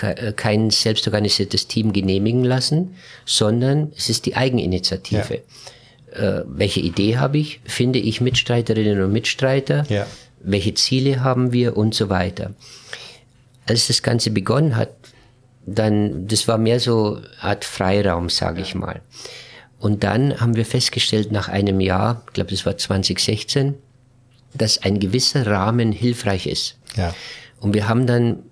[0.00, 2.94] äh, kein selbstorganisiertes Team genehmigen lassen,
[3.26, 5.42] sondern es ist die Eigeninitiative.
[6.12, 6.40] Ja.
[6.40, 7.60] Äh, welche Idee habe ich?
[7.64, 9.84] Finde ich Mitstreiterinnen und Mitstreiter?
[9.88, 10.06] Ja.
[10.42, 12.54] Welche Ziele haben wir und so weiter?
[13.66, 14.90] Als das Ganze begonnen hat,
[15.74, 19.00] dann, das war mehr so Art Freiraum, sage ich mal.
[19.78, 23.74] Und dann haben wir festgestellt, nach einem Jahr, ich glaube, das war 2016,
[24.52, 26.76] dass ein gewisser Rahmen hilfreich ist.
[26.96, 27.14] Ja.
[27.60, 28.42] Und wir haben dann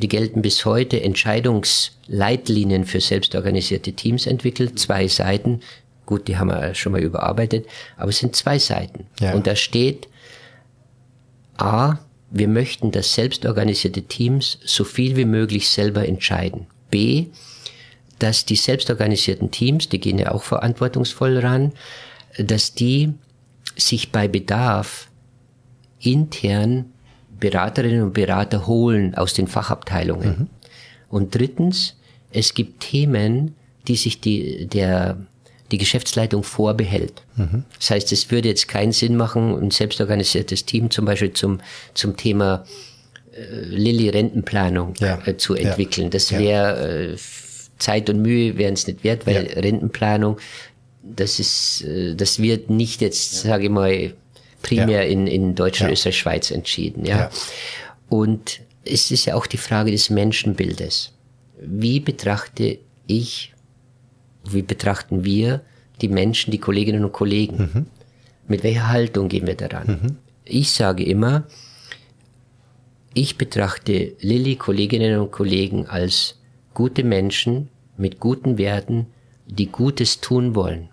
[0.00, 5.60] die gelten bis heute, Entscheidungsleitlinien für selbstorganisierte Teams entwickelt, zwei Seiten.
[6.06, 9.06] Gut, die haben wir schon mal überarbeitet, aber es sind zwei Seiten.
[9.20, 9.34] Ja.
[9.34, 10.08] Und da steht,
[11.58, 11.98] A,
[12.30, 16.66] wir möchten, dass selbstorganisierte Teams so viel wie möglich selber entscheiden.
[16.90, 17.26] B,
[18.18, 21.72] dass die selbstorganisierten Teams, die gehen ja auch verantwortungsvoll ran,
[22.38, 23.14] dass die
[23.76, 25.08] sich bei Bedarf
[25.98, 26.86] intern
[27.40, 30.28] Beraterinnen und Berater holen aus den Fachabteilungen.
[30.28, 30.48] Mhm.
[31.08, 31.96] Und drittens,
[32.30, 33.56] es gibt Themen,
[33.88, 35.16] die sich die, der,
[35.70, 37.22] die Geschäftsleitung vorbehält.
[37.36, 37.64] Mhm.
[37.78, 41.60] Das heißt, es würde jetzt keinen Sinn machen, ein selbstorganisiertes Team zum Beispiel zum,
[41.94, 42.64] zum Thema
[43.32, 45.18] äh, Lilly-Rentenplanung ja.
[45.26, 46.06] äh, zu entwickeln.
[46.06, 46.10] Ja.
[46.10, 47.16] Das wäre äh,
[47.78, 49.60] Zeit und Mühe wären es nicht wert, weil ja.
[49.60, 50.38] Rentenplanung,
[51.02, 54.14] das ist, äh, das wird nicht jetzt, sage ich mal,
[54.62, 55.92] primär in, in Deutschland.
[55.92, 57.04] Österreich, Schweiz entschieden.
[57.04, 57.30] Ja.
[58.08, 61.12] Und es ist ja auch die Frage des Menschenbildes.
[61.60, 63.52] Wie betrachte ich,
[64.44, 65.62] wie betrachten wir
[66.00, 67.56] die Menschen, die Kolleginnen und Kollegen?
[67.56, 67.86] Mhm.
[68.48, 69.86] Mit welcher Haltung gehen wir daran?
[69.86, 70.16] Mhm.
[70.44, 71.44] Ich sage immer,
[73.14, 76.38] ich betrachte Lilly, Kolleginnen und Kollegen als
[76.74, 79.06] gute Menschen mit guten Werten,
[79.46, 80.88] die Gutes tun wollen.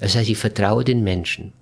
[0.00, 1.52] Das heißt, ich vertraue den Menschen.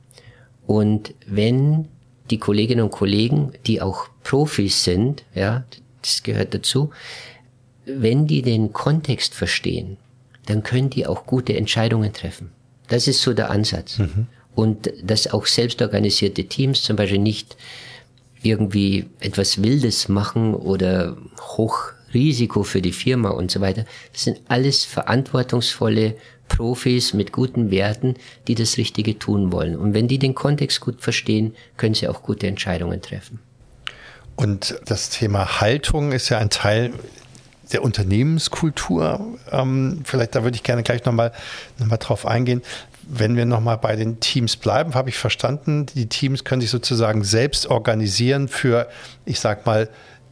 [0.66, 1.88] Und wenn
[2.30, 5.64] die Kolleginnen und Kollegen, die auch Profis sind, ja,
[6.02, 6.90] das gehört dazu,
[7.84, 9.96] wenn die den Kontext verstehen,
[10.48, 12.50] dann können die auch gute Entscheidungen treffen.
[12.88, 13.98] Das ist so der Ansatz.
[13.98, 14.26] Mhm.
[14.54, 17.56] Und dass auch selbstorganisierte Teams zum Beispiel nicht
[18.42, 23.84] irgendwie etwas Wildes machen oder Hochrisiko für die Firma und so weiter.
[24.12, 26.16] Das sind alles verantwortungsvolle
[26.48, 28.14] Profis mit guten Werten,
[28.46, 29.76] die das Richtige tun wollen.
[29.76, 33.40] Und wenn die den Kontext gut verstehen, können sie auch gute Entscheidungen treffen.
[34.34, 36.92] Und das Thema Haltung ist ja ein Teil
[37.72, 39.38] der Unternehmenskultur.
[39.50, 41.33] Ähm, vielleicht da würde ich gerne gleich nochmal
[41.78, 42.62] noch mal drauf eingehen.
[43.11, 47.24] Wenn wir nochmal bei den Teams bleiben, habe ich verstanden, die Teams können sich sozusagen
[47.24, 48.88] selbst organisieren für,
[49.24, 49.88] ich sag mal,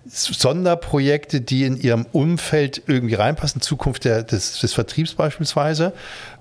[0.09, 5.93] Sonderprojekte, die in ihrem Umfeld irgendwie reinpassen, Zukunft der, des, des Vertriebs beispielsweise.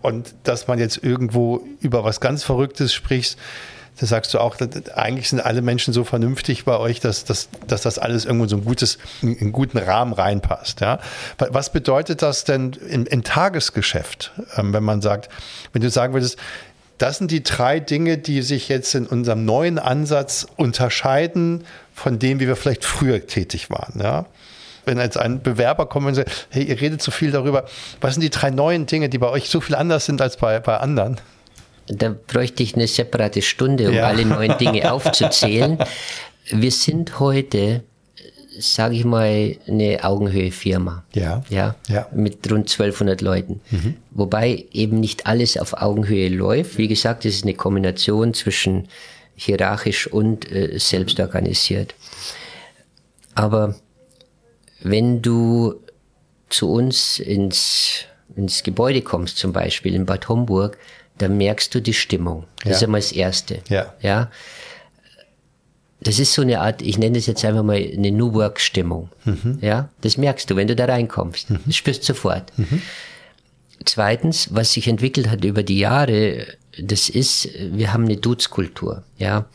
[0.02, 3.38] Und dass man jetzt irgendwo über was ganz Verrücktes spricht,
[4.00, 4.58] da sagst du auch,
[4.96, 8.58] eigentlich sind alle Menschen so vernünftig bei euch, dass, dass, dass das alles irgendwo so
[8.58, 10.82] ein gutes, in einen guten Rahmen reinpasst.
[10.82, 11.00] Ja?
[11.38, 15.30] Was bedeutet das denn im, im Tagesgeschäft, ähm, wenn man sagt,
[15.72, 16.38] wenn du sagen würdest,
[16.98, 22.40] das sind die drei Dinge, die sich jetzt in unserem neuen Ansatz unterscheiden von dem,
[22.40, 24.02] wie wir vielleicht früher tätig waren.
[24.02, 24.26] Ja?
[24.84, 27.66] Wenn jetzt ein Bewerber kommt und sagt, hey, ihr redet so viel darüber,
[28.02, 30.60] was sind die drei neuen Dinge, die bei euch so viel anders sind als bei,
[30.60, 31.18] bei anderen?
[31.88, 34.08] Da bräuchte ich eine separate Stunde, um ja.
[34.08, 35.78] alle neuen Dinge aufzuzählen.
[36.52, 37.84] Wir sind heute
[38.58, 41.04] sage ich mal, eine Augenhöhe-Firma.
[41.14, 41.44] Ja.
[41.50, 41.76] ja.
[41.88, 42.08] Ja.
[42.14, 43.62] Mit rund 1200 Leuten.
[43.72, 43.96] Mhm.
[44.12, 46.78] Wobei eben nicht alles auf Augenhöhe läuft.
[46.78, 48.88] Wie gesagt, es ist eine Kombination zwischen
[49.36, 51.96] hierarchisch und äh, selbst organisiert.
[53.34, 53.76] Aber
[54.82, 55.76] wenn du
[56.50, 60.78] zu uns ins, ins Gebäude kommst, zum Beispiel in Bad Homburg,
[61.18, 62.46] dann merkst du die Stimmung.
[62.58, 62.72] Das ja.
[62.72, 63.60] ist einmal das Erste.
[63.70, 63.94] Ja.
[64.02, 64.30] ja
[66.06, 69.10] das ist so eine Art, ich nenne es jetzt einfach mal eine New Work Stimmung.
[69.26, 69.58] Mhm.
[69.62, 71.50] Ja, das merkst du, wenn du da reinkommst.
[71.50, 71.60] Mhm.
[71.66, 72.52] Das spürst du sofort.
[72.58, 72.82] Mhm.
[73.86, 76.46] Zweitens, was sich entwickelt hat über die Jahre,
[76.80, 79.46] das ist, wir haben eine Duzkultur, ja.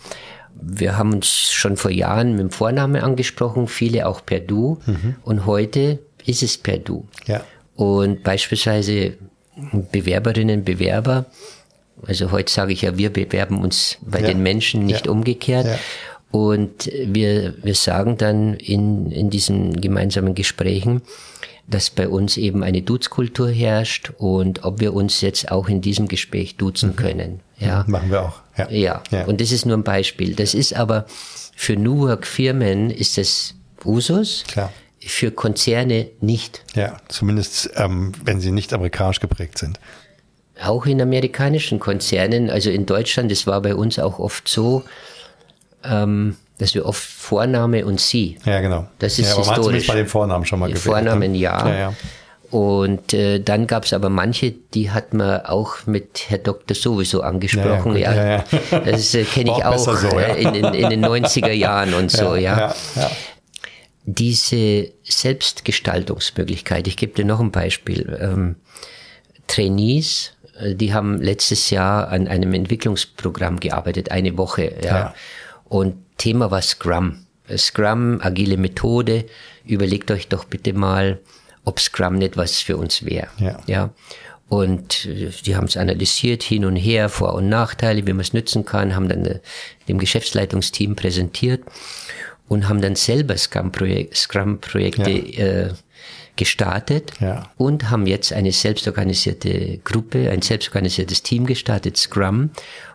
[0.63, 4.79] Wir haben uns schon vor Jahren mit dem Vornamen angesprochen, viele auch per Du.
[4.85, 5.17] Mhm.
[5.23, 7.07] Und heute ist es per Du.
[7.27, 7.43] Ja.
[7.77, 9.15] Und beispielsweise
[9.93, 11.27] Bewerberinnen, Bewerber,
[12.07, 14.29] also heute sage ich ja, wir bewerben uns bei ja.
[14.29, 15.13] den Menschen, nicht ja.
[15.13, 15.67] umgekehrt.
[15.67, 15.79] Ja.
[16.31, 21.03] Und wir, wir sagen dann in, in diesen gemeinsamen Gesprächen,
[21.67, 26.09] dass bei uns eben eine Duzkultur herrscht und ob wir uns jetzt auch in diesem
[26.09, 26.97] Gespräch duzen mhm.
[26.97, 27.41] können.
[27.59, 27.85] Ja.
[27.87, 28.41] Machen wir auch.
[28.57, 28.71] Ja.
[28.71, 29.03] ja.
[29.11, 29.25] ja.
[29.27, 30.35] Und das ist nur ein Beispiel.
[30.35, 31.07] Das ist aber
[31.57, 34.45] für New Work Firmen ist das Usus.
[34.47, 34.73] Klar.
[35.03, 36.63] Für Konzerne nicht.
[36.75, 39.81] Ja, zumindest ähm, wenn sie nicht amerikanisch geprägt sind.
[40.63, 44.85] Auch in amerikanischen Konzernen, also in Deutschland, das war bei uns auch oft so,
[45.85, 48.37] ähm, dass wir oft Vorname und Sie.
[48.45, 48.87] Ja, genau.
[48.99, 49.87] Das ist ja, aber historisch.
[49.87, 50.85] bei den Vornamen schon mal gewählt.
[50.85, 51.39] Vornamen, ne?
[51.39, 51.69] ja.
[51.69, 51.95] ja, ja.
[52.51, 57.23] Und äh, dann gab es aber manche, die hat man auch mit Herr Doktor sowieso
[57.23, 57.97] angesprochen.
[57.97, 58.79] Ja, ja, ja, ja.
[58.81, 60.35] Das äh, kenne ich auch, auch so, ja.
[60.35, 62.75] in, in, in, den 90er Jahren und so, ja.
[64.11, 68.19] Ja, Diese Selbstgestaltungsmöglichkeit, ich gebe dir noch ein Beispiel.
[68.21, 68.57] Ähm,
[69.47, 74.75] Trainees, äh, die haben letztes Jahr an einem Entwicklungsprogramm gearbeitet, eine Woche.
[74.83, 75.15] Ja.
[75.65, 77.27] Und Thema war Scrum.
[77.57, 79.25] Scrum, agile Methode.
[79.65, 81.19] Überlegt euch doch bitte mal,
[81.65, 83.29] ob Scrum nicht was für uns wäre.
[83.39, 83.61] Ja.
[83.67, 83.91] ja.
[84.49, 88.33] Und äh, die haben es analysiert, hin und her, Vor- und Nachteile, wie man es
[88.33, 89.41] nützen kann, haben dann äh,
[89.89, 91.63] dem Geschäftsleitungsteam präsentiert
[92.51, 95.45] und haben dann selber Scrum-Projekte Scrum ja.
[95.45, 95.69] äh,
[96.35, 97.49] gestartet ja.
[97.57, 102.51] und haben jetzt eine selbstorganisierte Gruppe, ein selbstorganisiertes Team gestartet, Scrum,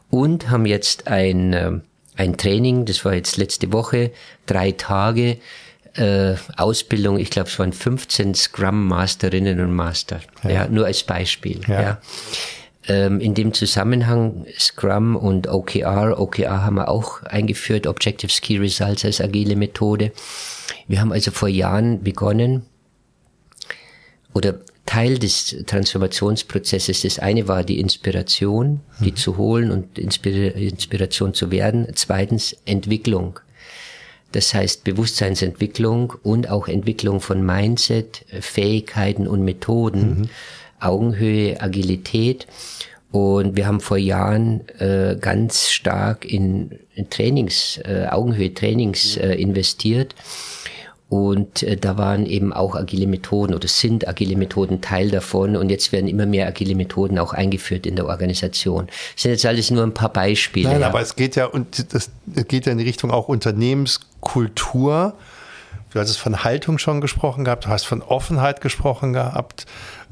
[0.09, 1.71] und haben jetzt ein äh,
[2.17, 4.11] ein Training, das war jetzt letzte Woche,
[4.45, 5.37] drei Tage
[5.95, 11.03] äh, Ausbildung, ich glaube es waren 15 Scrum Masterinnen und Master, ja, ja nur als
[11.03, 11.61] Beispiel.
[11.67, 11.81] Ja.
[11.81, 12.01] ja.
[12.87, 19.05] Ähm, in dem Zusammenhang Scrum und OKR, OKR haben wir auch eingeführt, Objective Key Results
[19.05, 20.11] als agile Methode.
[20.87, 22.65] Wir haben also vor Jahren begonnen,
[24.35, 27.01] oder Teil des Transformationsprozesses.
[27.01, 29.15] Das eine war die Inspiration, die mhm.
[29.15, 31.87] zu holen und Inspiration zu werden.
[31.95, 33.39] Zweitens Entwicklung.
[34.33, 40.29] Das heißt Bewusstseinsentwicklung und auch Entwicklung von Mindset, Fähigkeiten und Methoden, mhm.
[40.85, 42.47] Augenhöhe, Agilität.
[43.11, 50.15] Und wir haben vor Jahren äh, ganz stark in, in Trainings, äh, Augenhöhe-Trainings äh, investiert
[51.07, 55.55] und äh, da waren eben auch agile Methoden oder sind agile Methoden Teil davon.
[55.55, 58.87] Und jetzt werden immer mehr agile Methoden auch eingeführt in der Organisation.
[59.13, 60.69] Das sind jetzt alles nur ein paar Beispiele.
[60.69, 60.87] Nein, ja.
[60.87, 62.09] aber es geht ja und das
[62.47, 65.13] geht ja in die Richtung auch Unternehmenskultur.
[65.91, 69.65] Du hast von Haltung schon gesprochen gehabt, du hast von Offenheit gesprochen gehabt.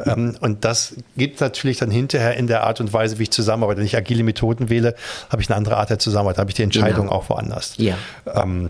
[0.06, 3.80] Ähm, und das gibt natürlich dann hinterher in der Art und Weise, wie ich zusammenarbeite.
[3.80, 4.96] Wenn ich agile Methoden wähle,
[5.30, 7.18] habe ich eine andere Art der Zusammenarbeit, habe ich die Entscheidung genau.
[7.18, 7.76] auch woanders.
[7.78, 7.98] Ja.
[8.26, 8.70] Ähm,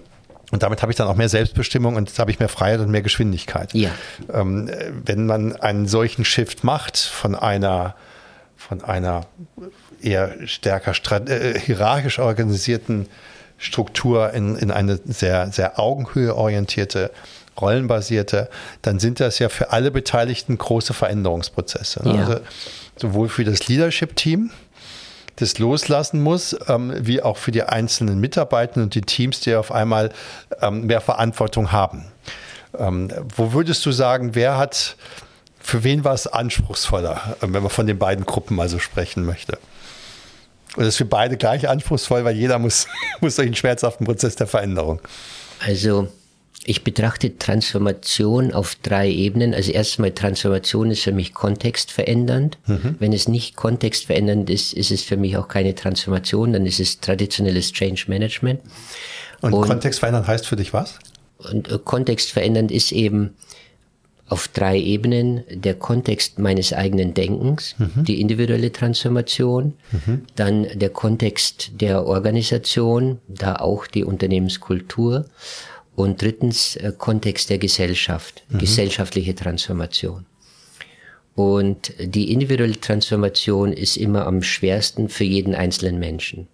[0.51, 3.01] und damit habe ich dann auch mehr Selbstbestimmung und habe ich mehr Freiheit und mehr
[3.01, 3.73] Geschwindigkeit.
[3.73, 3.89] Ja.
[4.31, 4.69] Ähm,
[5.03, 7.95] wenn man einen solchen Shift macht von einer,
[8.55, 9.25] von einer
[9.99, 10.93] eher stärker
[11.27, 13.07] äh, hierarchisch organisierten
[13.57, 17.09] Struktur in, in eine sehr, sehr augenhöheorientierte,
[17.59, 18.49] rollenbasierte,
[18.81, 22.01] dann sind das ja für alle Beteiligten große Veränderungsprozesse.
[22.05, 22.13] Ja.
[22.13, 22.39] Also
[22.97, 24.51] sowohl für das Leadership-Team,
[25.37, 29.71] das loslassen muss, ähm, wie auch für die einzelnen Mitarbeitenden und die Teams, die auf
[29.71, 30.11] einmal
[30.61, 32.05] ähm, mehr Verantwortung haben.
[32.77, 34.95] Ähm, wo würdest du sagen, wer hat,
[35.59, 39.25] für wen war es anspruchsvoller, äh, wenn man von den beiden Gruppen mal so sprechen
[39.25, 39.57] möchte?
[40.75, 42.87] Und das ist für beide gleich anspruchsvoll, weil jeder muss,
[43.21, 45.01] muss durch einen schmerzhaften Prozess der Veränderung.
[45.59, 46.09] Also
[46.65, 49.53] ich betrachte Transformation auf drei Ebenen.
[49.53, 52.57] Also erstmal Transformation ist für mich kontextverändernd.
[52.67, 52.95] Mhm.
[52.99, 56.99] Wenn es nicht kontextverändernd ist, ist es für mich auch keine Transformation, dann ist es
[56.99, 58.61] traditionelles Change Management.
[59.41, 60.99] Und, und kontextverändernd heißt für dich was?
[61.37, 63.35] Und äh, kontextverändernd ist eben
[64.29, 68.05] auf drei Ebenen der Kontext meines eigenen Denkens, mhm.
[68.05, 70.23] die individuelle Transformation, mhm.
[70.35, 75.25] dann der Kontext der Organisation, da auch die Unternehmenskultur
[75.95, 78.59] und drittens äh, Kontext der Gesellschaft, mhm.
[78.59, 80.25] gesellschaftliche Transformation.
[81.35, 86.47] Und die individuelle Transformation ist immer am schwersten für jeden einzelnen Menschen.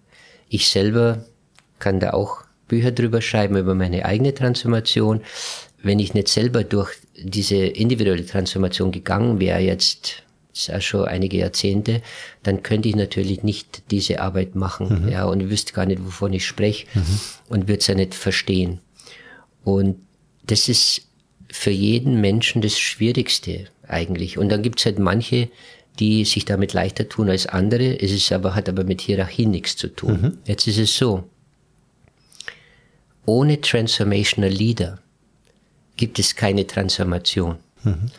[0.48, 1.26] Ich selber
[1.78, 5.20] kann da auch Bücher drüber schreiben über meine eigene Transformation.
[5.82, 10.22] Wenn ich nicht selber durch diese individuelle Transformation gegangen wäre, jetzt
[10.52, 12.02] ist ja schon einige Jahrzehnte,
[12.42, 15.08] dann könnte ich natürlich nicht diese Arbeit machen, mhm.
[15.10, 17.20] ja, und wüsste gar nicht, wovon ich spreche mhm.
[17.48, 18.80] und würde es ja nicht verstehen.
[19.64, 19.96] Und
[20.44, 21.02] das ist
[21.50, 24.38] für jeden Menschen das Schwierigste eigentlich.
[24.38, 25.48] Und dann gibt's halt manche,
[25.98, 28.00] die sich damit leichter tun als andere.
[28.00, 30.20] Es ist aber, hat aber mit Hierarchie nichts zu tun.
[30.20, 30.38] Mhm.
[30.46, 31.24] Jetzt ist es so.
[33.26, 34.98] Ohne Transformational Leader
[35.96, 37.56] gibt es keine Transformation.
[37.84, 38.10] Mhm.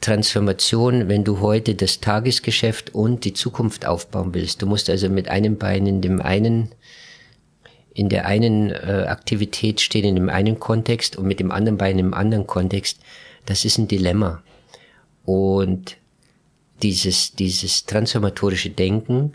[0.00, 4.62] Transformation, wenn du heute das Tagesgeschäft und die Zukunft aufbauen willst.
[4.62, 6.70] Du musst also mit einem Bein in dem einen
[7.96, 11.98] in der einen äh, Aktivität stehen, in dem einen Kontext und mit dem anderen Bein
[11.98, 13.00] im anderen Kontext.
[13.46, 14.42] Das ist ein Dilemma.
[15.24, 15.96] Und
[16.82, 19.32] dieses, dieses transformatorische Denken,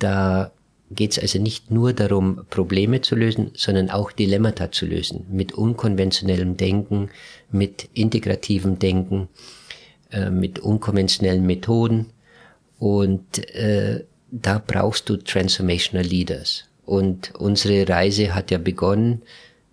[0.00, 0.50] da
[0.90, 5.24] geht es also nicht nur darum, Probleme zu lösen, sondern auch Dilemmata zu lösen.
[5.30, 7.10] Mit unkonventionellem Denken,
[7.52, 9.28] mit integrativem Denken,
[10.10, 12.06] äh, mit unkonventionellen Methoden.
[12.80, 16.64] Und äh, da brauchst du Transformational Leaders.
[16.86, 19.22] Und unsere Reise hat ja begonnen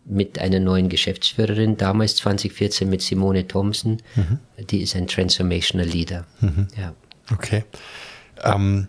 [0.05, 3.99] mit einer neuen Geschäftsführerin, damals 2014 mit Simone Thompson.
[4.15, 4.39] Mhm.
[4.65, 6.25] Die ist ein Transformational Leader.
[6.41, 6.67] Mhm.
[6.77, 6.93] Ja.
[7.31, 7.63] Okay.
[8.43, 8.87] Ähm,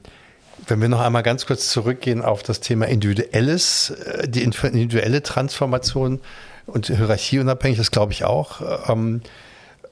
[0.66, 6.20] wenn wir noch einmal ganz kurz zurückgehen auf das Thema individuelles, äh, die individuelle Transformation
[6.66, 8.88] und hierarchieunabhängig, das glaube ich auch.
[8.90, 9.20] Ähm,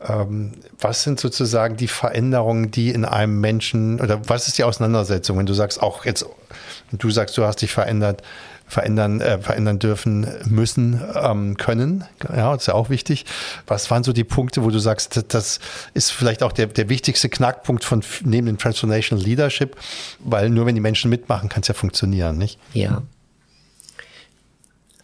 [0.09, 5.39] ähm, was sind sozusagen die Veränderungen, die in einem Menschen oder was ist die Auseinandersetzung,
[5.39, 6.27] wenn du sagst, auch jetzt,
[6.93, 8.23] du sagst, du hast dich verändert,
[8.67, 12.05] verändern, äh, verändern dürfen müssen, ähm, können.
[12.29, 13.25] Ja, das ist ja auch wichtig.
[13.67, 15.61] Was waren so die Punkte, wo du sagst, das
[15.95, 19.77] ist vielleicht auch der, der wichtigste Knackpunkt von neben dem Transformational Leadership,
[20.21, 22.59] weil nur wenn die Menschen mitmachen, kann es ja funktionieren, nicht?
[22.73, 23.03] Ja.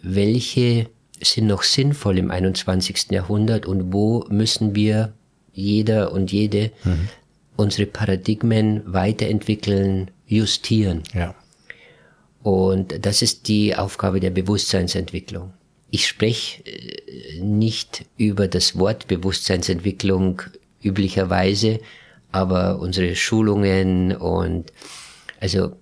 [0.02, 0.88] welche
[1.20, 3.10] sind noch sinnvoll im 21.
[3.10, 5.14] Jahrhundert und wo müssen wir
[5.52, 7.08] jeder und jede mhm.
[7.56, 11.02] unsere Paradigmen weiterentwickeln, justieren.
[11.14, 11.34] Ja.
[12.42, 15.52] Und das ist die Aufgabe der Bewusstseinsentwicklung.
[15.90, 20.42] Ich spreche äh, nicht über das Wort Bewusstseinsentwicklung
[20.84, 21.80] üblicherweise,
[22.32, 24.72] aber unsere Schulungen und
[25.40, 25.72] also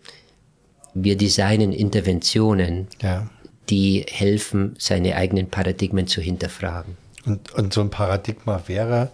[0.94, 3.26] wir designen Interventionen, ja.
[3.70, 6.96] die helfen, seine eigenen Paradigmen zu hinterfragen.
[7.24, 9.10] Und, und so ein Paradigma wäre,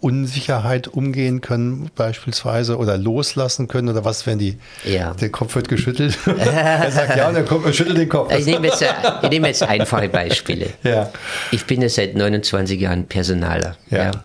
[0.00, 5.14] Unsicherheit umgehen können beispielsweise oder loslassen können oder was, wenn die, ja.
[5.14, 6.18] der Kopf wird geschüttelt?
[6.26, 8.32] er sagt ja und der Kopf schüttelt den Kopf.
[8.32, 8.84] Ich nehme, jetzt,
[9.22, 10.68] ich nehme jetzt einfache Beispiele.
[10.82, 11.10] Ja.
[11.50, 13.76] Ich bin ja seit 29 Jahren Personaler.
[13.90, 14.04] Ja.
[14.04, 14.24] ja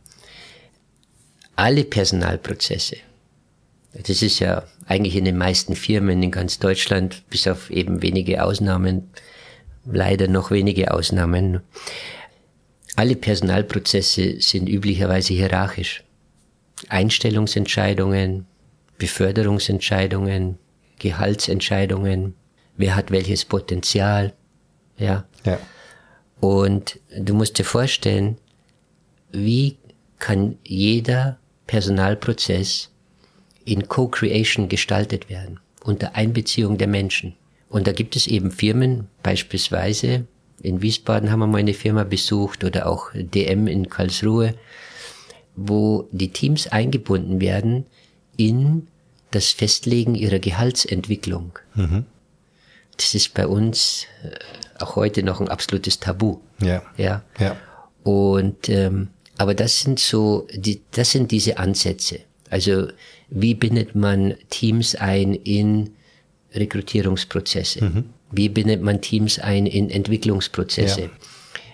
[1.62, 2.98] alle Personalprozesse,
[3.94, 8.44] das ist ja eigentlich in den meisten Firmen in ganz Deutschland, bis auf eben wenige
[8.44, 9.12] Ausnahmen,
[9.86, 11.62] leider noch wenige Ausnahmen,
[12.96, 16.04] alle Personalprozesse sind üblicherweise hierarchisch.
[16.90, 18.48] Einstellungsentscheidungen,
[18.98, 20.58] Beförderungsentscheidungen,
[20.98, 22.34] Gehaltsentscheidungen,
[22.76, 24.34] wer hat welches Potenzial,
[24.98, 25.26] ja.
[25.46, 25.60] ja.
[26.40, 28.40] Und du musst dir vorstellen,
[29.32, 29.78] wie
[30.18, 31.38] kann jeder
[31.72, 32.90] Personalprozess
[33.64, 37.38] in Co-Creation gestaltet werden, unter Einbeziehung der Menschen.
[37.70, 40.26] Und da gibt es eben Firmen, beispielsweise
[40.62, 44.56] in Wiesbaden haben wir mal eine Firma besucht oder auch DM in Karlsruhe,
[45.56, 47.86] wo die Teams eingebunden werden
[48.36, 48.88] in
[49.32, 51.58] das Festlegen ihrer Gehaltsentwicklung.
[51.76, 52.04] Mhm.
[52.98, 56.40] Das ist bei uns äh, auch heute noch ein absolutes Tabu.
[56.60, 56.82] Ja.
[56.98, 57.24] Ja.
[57.40, 57.56] ja.
[58.04, 59.08] Und ähm,
[59.38, 62.20] aber das sind so, die, das sind diese Ansätze.
[62.50, 62.88] Also
[63.30, 65.92] wie bindet man Teams ein in
[66.54, 67.84] Rekrutierungsprozesse?
[67.84, 68.06] Mhm.
[68.32, 71.02] Wie bindet man Teams ein in Entwicklungsprozesse?
[71.02, 71.10] Ja.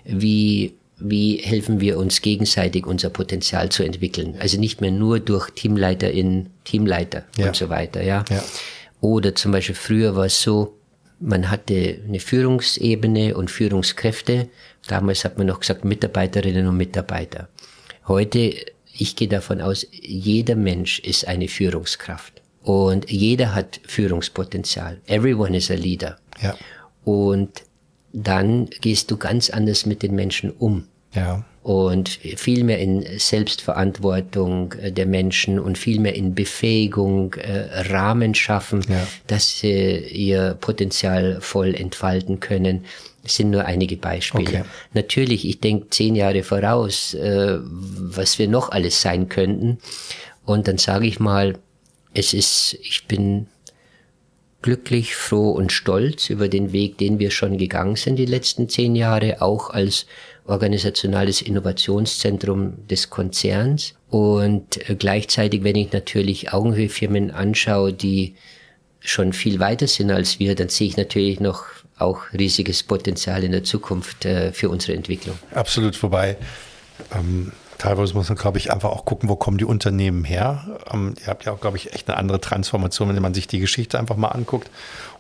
[0.06, 4.36] Wie wie helfen wir uns gegenseitig unser Potenzial zu entwickeln.
[4.40, 7.48] Also nicht mehr nur durch Teamleiter in Teamleiter ja.
[7.48, 8.26] und so weiter, ja.
[8.30, 8.44] ja.
[9.00, 10.77] Oder zum Beispiel früher war es so,
[11.20, 14.50] man hatte eine Führungsebene und Führungskräfte.
[14.88, 17.50] Damals hat man noch gesagt Mitarbeiterinnen und Mitarbeiter.
[18.08, 18.56] Heute,
[18.94, 22.42] ich gehe davon aus, jeder Mensch ist eine Führungskraft.
[22.64, 25.00] Und jeder hat Führungspotenzial.
[25.08, 26.18] Everyone is a leader.
[26.42, 26.56] Ja.
[27.06, 27.64] Und
[28.12, 30.88] dann gehst du ganz anders mit den Menschen um.
[31.14, 31.46] Ja.
[31.68, 38.36] Und viel mehr in Selbstverantwortung äh, der Menschen und viel mehr in Befähigung, äh, Rahmen
[38.36, 39.06] schaffen, ja.
[39.28, 42.86] dass sie ihr Potenzial voll entfalten können.
[43.22, 44.48] Das sind nur einige Beispiele.
[44.48, 44.64] Okay.
[44.94, 49.80] Natürlich, ich denke zehn Jahre voraus, äh, was wir noch alles sein könnten.
[50.46, 51.60] Und dann sage ich mal,
[52.14, 53.48] es ist, ich bin
[54.62, 58.96] glücklich, froh und stolz über den Weg, den wir schon gegangen sind die letzten zehn
[58.96, 60.06] Jahre, auch als
[60.48, 63.94] organisationales Innovationszentrum des Konzerns.
[64.10, 68.36] Und äh, gleichzeitig, wenn ich natürlich Augenhöhefirmen anschaue, die
[69.00, 71.66] schon viel weiter sind als wir, dann sehe ich natürlich noch
[71.98, 75.38] auch riesiges Potenzial in der Zukunft äh, für unsere Entwicklung.
[75.54, 76.38] Absolut, wobei
[77.16, 80.80] ähm, Teilweise muss man, glaube ich, einfach auch gucken, wo kommen die Unternehmen her.
[80.92, 83.60] Ähm, ihr habt ja auch, glaube ich, echt eine andere Transformation, wenn man sich die
[83.60, 84.72] Geschichte einfach mal anguckt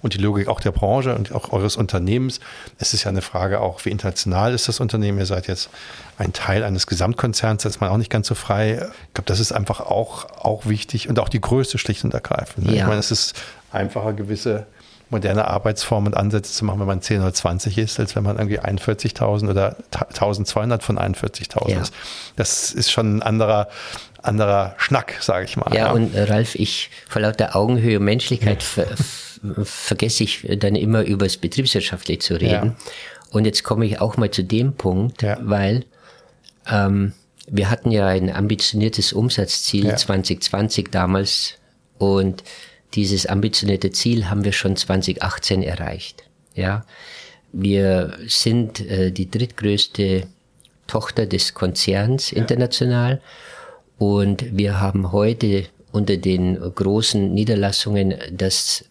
[0.02, 2.40] und die Logik auch der Branche und auch eures Unternehmens.
[2.78, 5.18] Es ist ja eine Frage auch, wie international ist das Unternehmen?
[5.20, 5.70] Ihr seid jetzt
[6.18, 8.74] ein Teil eines Gesamtkonzerns, da ist man auch nicht ganz so frei.
[9.08, 12.68] Ich glaube, das ist einfach auch, auch wichtig und auch die Größe schlicht und ergreifend.
[12.68, 12.76] Ne?
[12.76, 12.84] Ja.
[12.84, 13.36] Ich meine, es ist
[13.72, 14.66] einfacher, gewisse
[15.10, 18.38] moderne Arbeitsformen und Ansätze zu machen, wenn man 10 oder 20 ist, als wenn man
[18.38, 21.82] irgendwie 41.000 oder 1.200 von 41.000 ja.
[21.82, 21.94] ist.
[22.36, 23.70] Das ist schon ein anderer,
[24.22, 25.74] anderer Schnack, sage ich mal.
[25.74, 28.86] Ja, ja, und äh, Ralf, ich vor lauter Augenhöhe und Menschlichkeit ja.
[28.86, 28.96] ver
[29.64, 32.76] vergesse ich dann immer über das Betriebswirtschaftliche zu reden.
[33.32, 35.86] Und jetzt komme ich auch mal zu dem Punkt, weil
[36.70, 37.14] ähm,
[37.50, 41.56] wir hatten ja ein ambitioniertes Umsatzziel 2020 damals.
[41.98, 42.44] Und
[42.94, 46.24] dieses ambitionierte Ziel haben wir schon 2018 erreicht.
[46.56, 46.86] Ja,
[47.52, 50.28] wir sind äh, die drittgrößte
[50.88, 53.22] Tochter des Konzerns international.
[53.98, 58.86] Und wir haben heute unter den großen Niederlassungen das,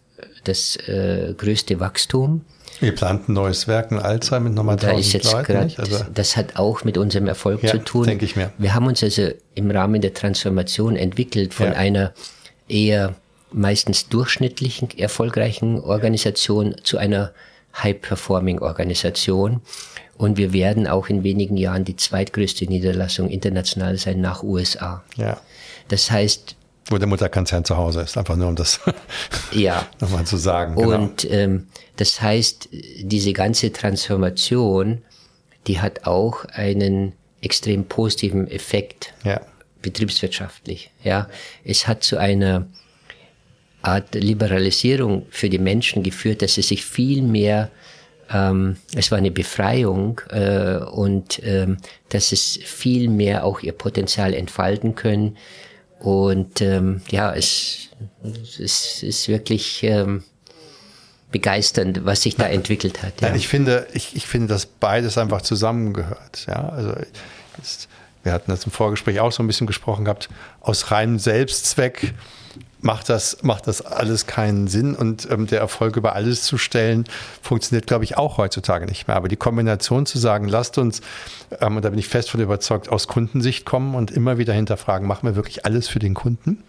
[0.49, 2.45] das äh, größte Wachstum.
[2.81, 5.53] Wir planten neues Werk in Alzheim mit nochmal 1000 da ist jetzt Leuten.
[5.53, 8.05] Grad, also das hat auch mit unserem Erfolg ja, zu tun.
[8.05, 8.53] denke ich mir.
[8.59, 11.73] Wir haben uns also im Rahmen der Transformation entwickelt von ja.
[11.73, 12.13] einer
[12.69, 13.15] eher
[13.51, 17.33] meistens durchschnittlichen, erfolgreichen Organisation zu einer
[17.83, 19.63] High-Performing-Organisation.
[20.19, 25.05] Und wir werden auch in wenigen Jahren die zweitgrößte Niederlassung international sein nach USA.
[25.17, 25.39] Ja.
[25.89, 26.56] Das heißt,
[26.89, 28.81] wo der Mutterkonzern zu Hause ist, einfach nur um das
[29.53, 29.87] ja.
[30.01, 30.77] nochmal zu sagen.
[30.77, 30.95] Genau.
[30.97, 32.69] Und ähm, das heißt,
[33.01, 35.03] diese ganze Transformation,
[35.67, 39.41] die hat auch einen extrem positiven Effekt ja.
[39.83, 40.91] betriebswirtschaftlich.
[41.03, 41.29] Ja,
[41.65, 42.67] es hat zu einer
[43.83, 47.71] Art Liberalisierung für die Menschen geführt, dass sie sich viel mehr
[48.29, 51.77] ähm, es war eine Befreiung äh, und ähm,
[52.09, 55.37] dass es viel mehr auch ihr Potenzial entfalten können.
[56.07, 57.89] Und ähm, ja, es,
[58.61, 60.23] es ist wirklich ähm,
[61.33, 63.21] begeisternd, was sich da entwickelt hat.
[63.23, 63.35] Ja.
[63.35, 66.47] ich finde, ich, ich finde, dass beides einfach zusammengehört.
[66.47, 66.95] Ja, also
[67.61, 67.89] ist,
[68.23, 70.29] wir hatten das im Vorgespräch auch so ein bisschen gesprochen gehabt,
[70.61, 72.15] aus reinem Selbstzweck
[72.87, 77.05] macht das, macht das alles keinen Sinn und ähm, der Erfolg über alles zu stellen,
[77.43, 79.17] funktioniert, glaube ich, auch heutzutage nicht mehr.
[79.17, 81.01] Aber die Kombination zu sagen, lasst uns,
[81.61, 85.09] ähm, und da bin ich fest von überzeugt, aus Kundensicht kommen und immer wieder hinterfragen,
[85.09, 86.63] machen wir wirklich alles für den Kunden?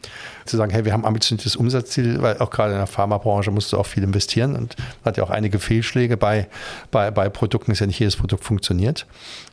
[0.46, 3.78] Zu sagen, hey, wir haben ambitioniertes Umsatzziel, weil auch gerade in der Pharmabranche musst du
[3.78, 6.48] auch viel investieren und hat ja auch einige Fehlschläge bei,
[6.90, 9.06] bei, bei Produkten, ist ja nicht jedes Produkt funktioniert.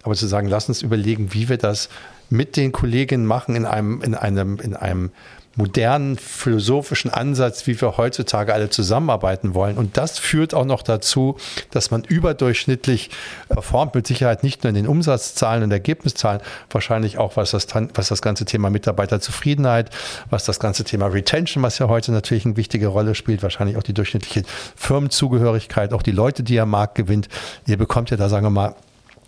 [0.03, 1.91] Aber zu sagen, lass uns überlegen, wie wir das
[2.31, 5.11] mit den Kolleginnen machen in einem, in einem, in einem
[5.57, 9.77] modernen philosophischen Ansatz, wie wir heutzutage alle zusammenarbeiten wollen.
[9.77, 11.37] Und das führt auch noch dazu,
[11.71, 13.11] dass man überdurchschnittlich
[13.49, 16.41] performt, mit Sicherheit nicht nur in den Umsatzzahlen und Ergebniszahlen,
[16.71, 19.91] wahrscheinlich auch was das, was das ganze Thema Mitarbeiterzufriedenheit,
[20.31, 23.83] was das ganze Thema Retention, was ja heute natürlich eine wichtige Rolle spielt, wahrscheinlich auch
[23.83, 24.43] die durchschnittliche
[24.77, 27.29] Firmenzugehörigkeit, auch die Leute, die er Markt gewinnt.
[27.67, 28.75] Ihr bekommt ja da, sagen wir mal,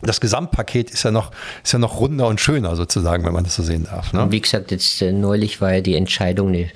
[0.02, 1.32] das Gesamtpaket ist ja noch,
[1.64, 4.12] ist ja noch runder und schöner sozusagen, wenn man das so sehen darf.
[4.12, 4.26] Ne?
[4.30, 6.70] Wie gesagt, jetzt äh, neulich war ja die Entscheidung, eine,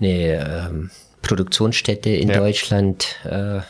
[0.00, 0.90] eine ähm,
[1.22, 2.38] Produktionsstätte in ja.
[2.38, 3.60] Deutschland äh,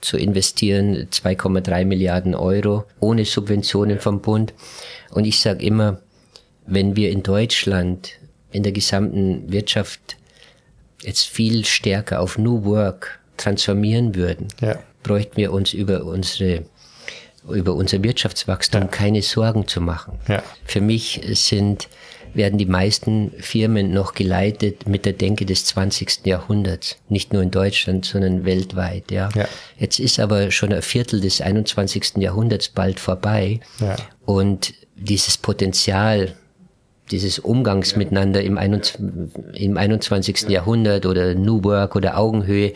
[0.00, 4.52] zu investieren, 2,3 Milliarden Euro ohne Subventionen vom Bund.
[5.10, 6.00] Und ich sage immer,
[6.66, 8.10] wenn wir in Deutschland
[8.50, 10.16] in der gesamten Wirtschaft
[11.02, 14.78] jetzt viel stärker auf New Work transformieren würden, ja.
[15.02, 16.64] bräuchten wir uns über unsere
[17.50, 18.86] über unser Wirtschaftswachstum ja.
[18.88, 20.18] keine Sorgen zu machen.
[20.28, 20.42] Ja.
[20.64, 21.88] Für mich sind
[22.36, 26.26] werden die meisten Firmen noch geleitet mit der Denke des 20.
[26.26, 26.96] Jahrhunderts.
[27.08, 29.30] Nicht nur in Deutschland, sondern weltweit, ja.
[29.34, 29.48] ja.
[29.78, 32.18] Jetzt ist aber schon ein Viertel des 21.
[32.18, 33.60] Jahrhunderts bald vorbei.
[33.80, 33.96] Ja.
[34.26, 36.34] Und dieses Potenzial,
[37.10, 37.98] dieses Umgangs ja.
[37.98, 39.00] miteinander im, 21,
[39.54, 40.48] im 21.
[40.48, 42.74] Jahrhundert oder New Work oder Augenhöhe,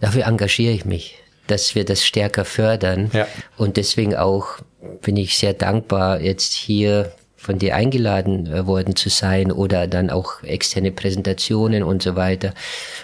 [0.00, 1.18] dafür engagiere ich mich
[1.50, 3.10] dass wir das stärker fördern.
[3.12, 3.26] Ja.
[3.56, 4.58] Und deswegen auch
[5.02, 10.10] bin ich sehr dankbar, jetzt hier von dir eingeladen äh, worden zu sein oder dann
[10.10, 12.52] auch externe Präsentationen und so weiter,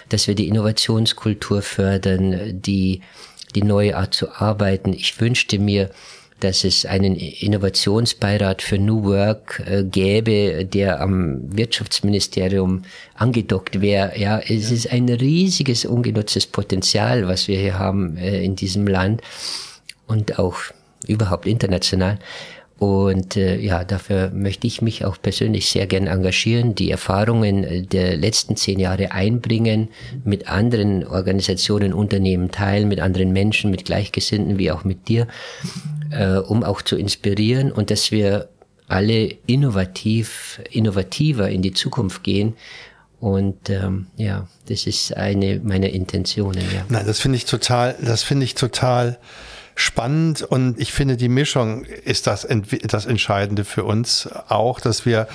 [0.09, 3.01] dass wir die Innovationskultur fördern, die,
[3.55, 4.93] die neue Art zu arbeiten.
[4.93, 5.89] Ich wünschte mir,
[6.39, 12.83] dass es einen Innovationsbeirat für New Work äh, gäbe, der am Wirtschaftsministerium
[13.15, 14.19] angedockt wäre.
[14.19, 19.21] Ja, es ist ein riesiges ungenutztes Potenzial, was wir hier haben äh, in diesem Land
[20.07, 20.57] und auch
[21.07, 22.19] überhaupt international.
[22.77, 27.81] Und äh, ja, dafür möchte ich mich auch persönlich sehr gern engagieren, die Erfahrungen äh,
[27.83, 29.89] der letzten zehn Jahre einbringen,
[30.25, 35.27] mit anderen Organisationen, Unternehmen teilen, mit anderen Menschen, mit Gleichgesinnten wie auch mit dir,
[36.11, 38.49] äh, um auch zu inspirieren und dass wir
[38.87, 42.55] alle innovativ, innovativer in die Zukunft gehen.
[43.21, 46.61] Und ähm, ja, das ist eine meiner Intentionen.
[46.73, 46.85] Ja.
[46.89, 49.17] Nein, das finde ich total, das finde ich total
[49.75, 52.47] spannend und ich finde, die Mischung ist das,
[52.87, 55.27] das Entscheidende für uns auch, dass wir,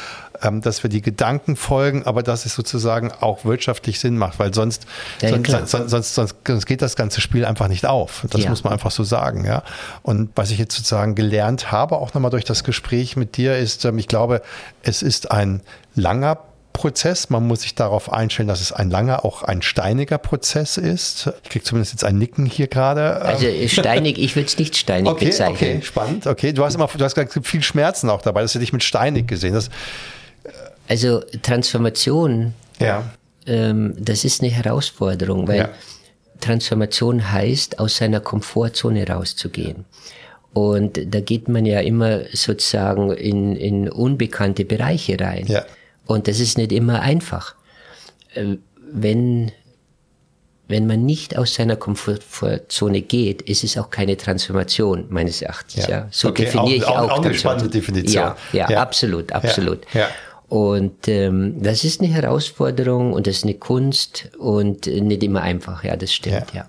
[0.43, 4.55] ähm, dass wir die Gedanken folgen, aber dass es sozusagen auch wirtschaftlich Sinn macht, weil
[4.55, 4.87] sonst,
[5.21, 8.27] ja, sonst, sonst, sonst, sonst, geht das ganze Spiel einfach nicht auf.
[8.31, 8.49] Das ja.
[8.49, 9.63] muss man einfach so sagen, ja.
[10.03, 13.85] Und was ich jetzt sozusagen gelernt habe, auch nochmal durch das Gespräch mit dir, ist,
[13.85, 14.41] ähm, ich glaube,
[14.83, 15.61] es ist ein
[15.95, 16.39] langer
[16.73, 17.31] Prozess.
[17.31, 21.31] Man muss sich darauf einstellen, dass es ein langer, auch ein steiniger Prozess ist.
[21.43, 23.23] Ich kriege zumindest jetzt ein Nicken hier gerade.
[23.23, 25.55] Also steinig, ich würde es nicht steinig okay, bezeichnen.
[25.57, 26.27] Okay, spannend.
[26.27, 28.43] Okay, du hast immer, du hast gesagt, viel Schmerzen auch dabei.
[28.43, 29.55] Das hätte ich mit steinig gesehen.
[29.55, 29.71] Das,
[30.89, 33.05] also Transformation, ja.
[33.47, 35.69] Ähm, das ist eine Herausforderung, weil ja.
[36.41, 39.85] Transformation heißt, aus seiner Komfortzone rauszugehen.
[40.53, 45.47] Und da geht man ja immer sozusagen in, in unbekannte Bereiche rein.
[45.47, 45.65] Ja.
[46.11, 47.55] Und das ist nicht immer einfach.
[48.35, 48.57] Äh,
[48.93, 49.53] wenn,
[50.67, 55.87] wenn man nicht aus seiner Komfortzone geht, ist es auch keine Transformation, meines Erachtens.
[55.87, 55.89] Ja.
[55.89, 56.09] ja.
[56.11, 56.99] So okay, definiere auch, ich auch.
[56.99, 58.25] Auch, auch eine spannende Definition.
[58.25, 58.83] Ja, ja, ja.
[58.83, 59.83] absolut, absolut.
[59.95, 60.09] Ja.
[60.49, 65.85] Und ähm, das ist eine Herausforderung und das ist eine Kunst und nicht immer einfach,
[65.85, 66.67] ja, das stimmt, ja.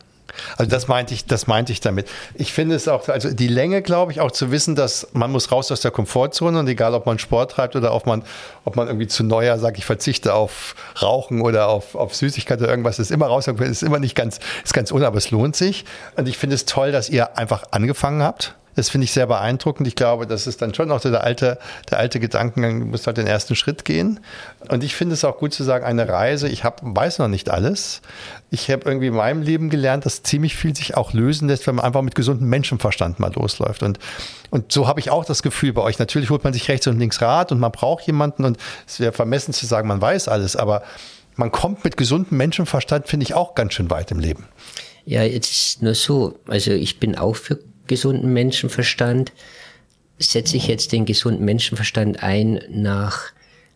[0.57, 2.07] Also das meinte ich, das meinte ich damit.
[2.35, 5.51] Ich finde es auch, also die Länge, glaube ich, auch zu wissen, dass man muss
[5.51, 8.23] raus aus der Komfortzone und egal, ob man Sport treibt oder ob man,
[8.65, 12.69] ob man irgendwie zu neuer sagt, ich verzichte auf Rauchen oder auf, auf Süßigkeit oder
[12.69, 15.85] irgendwas, ist immer raus, ist immer nicht ganz, ist ganz ohne, aber es lohnt sich.
[16.15, 19.87] Und ich finde es toll, dass ihr einfach angefangen habt das finde ich sehr beeindruckend.
[19.87, 21.57] Ich glaube, das ist dann schon auch der alte,
[21.89, 24.19] der alte Gedankengang, du musst halt den ersten Schritt gehen.
[24.69, 27.49] Und ich finde es auch gut zu sagen, eine Reise, ich hab, weiß noch nicht
[27.49, 28.01] alles.
[28.49, 31.75] Ich habe irgendwie in meinem Leben gelernt, dass ziemlich viel sich auch lösen lässt, wenn
[31.75, 33.83] man einfach mit gesundem Menschenverstand mal losläuft.
[33.83, 33.99] Und,
[34.49, 35.99] und so habe ich auch das Gefühl bei euch.
[35.99, 38.57] Natürlich holt man sich rechts und links Rat und man braucht jemanden und
[38.87, 40.83] es wäre vermessen zu sagen, man weiß alles, aber
[41.35, 44.47] man kommt mit gesundem Menschenverstand, finde ich, auch ganz schön weit im Leben.
[45.05, 46.39] Ja, jetzt ist nur so.
[46.47, 47.59] Also ich bin auch für
[47.91, 49.33] gesunden Menschenverstand,
[50.17, 53.33] setze ich jetzt den gesunden Menschenverstand ein nach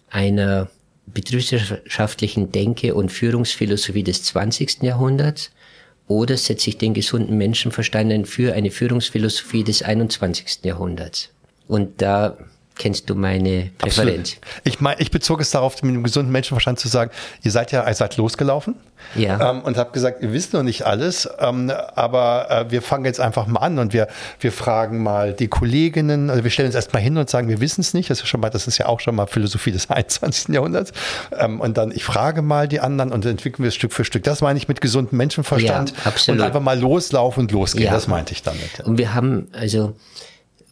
[0.10, 0.70] einer
[1.06, 4.84] betriebswirtschaftlichen Denke und Führungsphilosophie des 20.
[4.84, 5.52] Jahrhunderts
[6.08, 10.64] oder setze ich den gesunden Menschenverstand ein für eine Führungsphilosophie des 21.
[10.64, 11.30] Jahrhunderts?
[11.68, 12.38] Und da
[12.78, 14.38] kennst du meine Präferenz.
[14.38, 14.38] Absolut.
[14.64, 17.12] Ich meine, ich bezog es darauf, mit einem gesunden Menschenverstand zu sagen,
[17.44, 18.76] ihr seid ja, ihr seid losgelaufen.
[19.14, 19.52] Ja.
[19.52, 23.20] Ähm, und habt gesagt, ihr wisst noch nicht alles, ähm, aber äh, wir fangen jetzt
[23.20, 24.08] einfach mal an und wir,
[24.40, 27.82] wir fragen mal die Kolleginnen, also wir stellen uns erstmal hin und sagen, wir wissen
[27.82, 28.10] es nicht.
[28.10, 30.54] Das ist schon mal, das ist ja auch schon mal Philosophie des 21.
[30.54, 30.92] Jahrhunderts.
[31.38, 34.24] Ähm, und dann, ich frage mal die anderen und entwickeln wir es Stück für Stück.
[34.24, 35.92] Das meine ich mit gesundem Menschenverstand.
[35.92, 36.42] Ja, absolut.
[36.42, 37.86] Und einfach mal loslaufen und losgehen.
[37.86, 37.94] Ja.
[37.94, 38.80] Das meinte ich damit.
[38.84, 39.96] Und wir haben, also,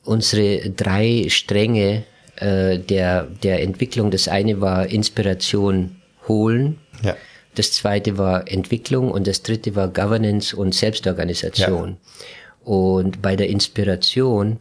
[0.04, 2.04] unsere drei Stränge
[2.38, 4.12] äh, der, der Entwicklung.
[4.12, 5.97] Das eine war Inspiration
[6.28, 6.80] holen.
[7.04, 7.16] Ja.
[7.56, 11.89] Das zweite war Entwicklung und das dritte war Governance und Selbstorganisation.
[11.89, 12.68] Ja.
[12.72, 14.58] Und bei der Inspiration,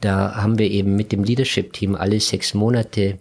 [0.00, 3.18] da haben wir eben mit dem Leadership-Team alle sechs Monate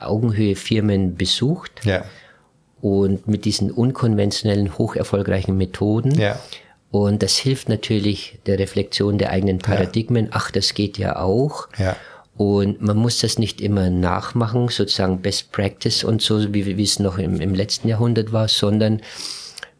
[0.00, 1.84] Augenhöhe Firmen besucht.
[1.84, 2.04] Ja.
[2.80, 6.12] Und mit diesen unkonventionellen, hocherfolgreichen Methoden.
[6.18, 6.38] Ja.
[6.90, 10.26] Und das hilft natürlich der Reflexion der eigenen Paradigmen.
[10.26, 10.30] Ja.
[10.34, 11.68] Ach, das geht ja auch.
[11.78, 11.96] Ja.
[12.36, 17.00] Und man muss das nicht immer nachmachen, sozusagen Best Practice und so, wie, wie es
[17.00, 19.02] noch im, im letzten Jahrhundert war, sondern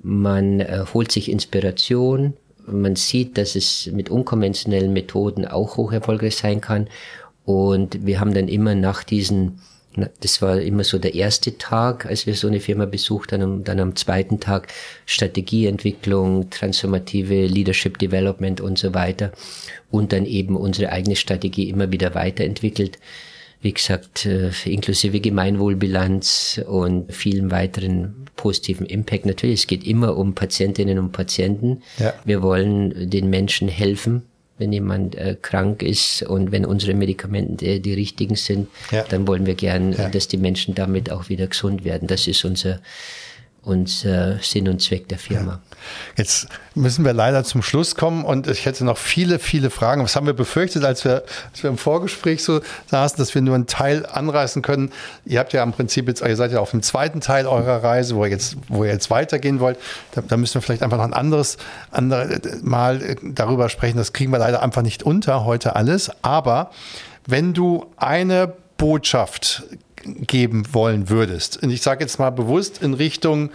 [0.03, 2.35] man äh, holt sich Inspiration
[2.67, 6.89] Man sieht, dass es mit unkonventionellen Methoden auch hoch erfolgreich sein kann.
[7.45, 9.61] Und wir haben dann immer nach diesen
[10.21, 13.69] das war immer so der erste Tag, als wir so eine Firma besucht haben, und
[13.69, 14.69] dann am zweiten Tag
[15.07, 19.33] Strategieentwicklung, transformative Leadership Development und so weiter.
[19.91, 22.99] Und dann eben unsere eigene Strategie immer wieder weiterentwickelt.
[23.61, 29.27] Wie gesagt, äh, inklusive Gemeinwohlbilanz und vielen weiteren positiven Impact.
[29.27, 31.83] Natürlich, es geht immer um Patientinnen und Patienten.
[31.99, 32.15] Ja.
[32.25, 34.23] Wir wollen den Menschen helfen
[34.59, 39.05] wenn jemand äh, krank ist und wenn unsere Medikamente äh, die richtigen sind, ja.
[39.09, 40.09] dann wollen wir gern, ja.
[40.09, 42.09] dass die Menschen damit auch wieder gesund werden.
[42.09, 42.81] Das ist unser
[43.63, 45.61] unser Sinn und Zweck der Firma.
[46.17, 50.03] Jetzt müssen wir leider zum Schluss kommen und ich hätte noch viele, viele Fragen.
[50.03, 53.55] Was haben wir befürchtet, als wir, als wir im Vorgespräch so saßen, dass wir nur
[53.55, 54.91] einen Teil anreißen können?
[55.25, 58.17] Ihr habt ja im Prinzip jetzt, ihr seid ja auf dem zweiten Teil eurer Reise,
[58.17, 59.79] wo ihr jetzt, wo ihr jetzt weitergehen wollt.
[60.13, 61.59] Da, da müssen wir vielleicht einfach noch ein anderes
[61.91, 63.99] andere, Mal darüber sprechen.
[63.99, 66.11] Das kriegen wir leider einfach nicht unter heute alles.
[66.23, 66.71] Aber
[67.27, 69.65] wenn du eine Botschaft
[70.05, 71.63] geben wollen würdest?
[71.63, 73.51] Und ich sage jetzt mal bewusst in Richtung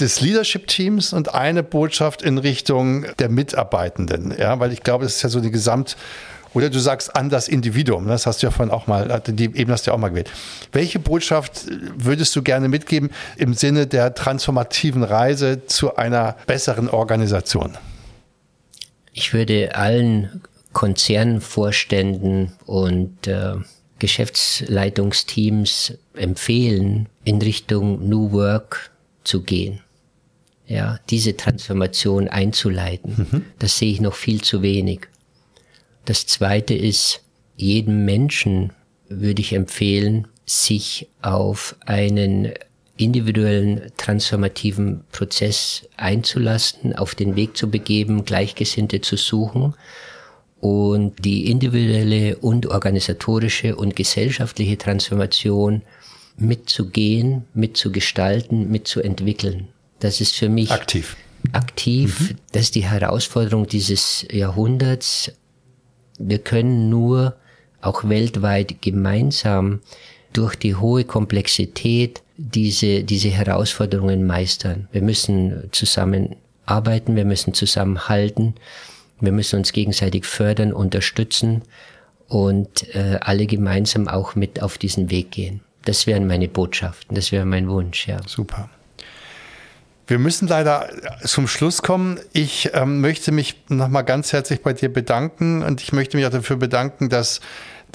[0.00, 4.34] des Leadership-Teams und eine Botschaft in Richtung der Mitarbeitenden.
[4.36, 5.96] Ja, weil ich glaube, es ist ja so die Gesamt-
[6.52, 9.72] oder du sagst an das Individuum, das hast du ja vorhin auch mal, die eben
[9.72, 10.30] hast du ja auch mal gewählt.
[10.72, 17.76] Welche Botschaft würdest du gerne mitgeben im Sinne der transformativen Reise zu einer besseren Organisation?
[19.12, 20.42] Ich würde allen
[20.72, 23.54] Konzernvorständen und äh,
[24.04, 28.90] Geschäftsleitungsteams empfehlen, in Richtung New Work
[29.24, 29.80] zu gehen.
[30.66, 33.14] Ja, diese Transformation einzuleiten.
[33.16, 33.44] Mhm.
[33.58, 35.08] Das sehe ich noch viel zu wenig.
[36.04, 37.22] Das zweite ist,
[37.56, 38.74] jedem Menschen
[39.08, 42.52] würde ich empfehlen, sich auf einen
[42.98, 49.74] individuellen transformativen Prozess einzulassen, auf den Weg zu begeben, Gleichgesinnte zu suchen
[50.64, 55.82] und die individuelle und organisatorische und gesellschaftliche Transformation
[56.38, 59.68] mitzugehen, mitzugestalten, mitzuentwickeln.
[60.00, 61.18] Das ist für mich aktiv.
[61.52, 62.36] Aktiv, mhm.
[62.52, 65.32] das ist die Herausforderung dieses Jahrhunderts.
[66.18, 67.36] Wir können nur
[67.82, 69.80] auch weltweit gemeinsam
[70.32, 74.88] durch die hohe Komplexität diese, diese Herausforderungen meistern.
[74.92, 78.54] Wir müssen zusammenarbeiten, wir müssen zusammenhalten
[79.20, 81.62] wir müssen uns gegenseitig fördern, unterstützen
[82.28, 85.60] und äh, alle gemeinsam auch mit auf diesen Weg gehen.
[85.84, 88.18] Das wären meine Botschaften, das wäre mein Wunsch, ja.
[88.26, 88.70] Super.
[90.06, 90.90] Wir müssen leider
[91.24, 92.20] zum Schluss kommen.
[92.32, 96.30] Ich ähm, möchte mich nochmal ganz herzlich bei dir bedanken und ich möchte mich auch
[96.30, 97.40] dafür bedanken, dass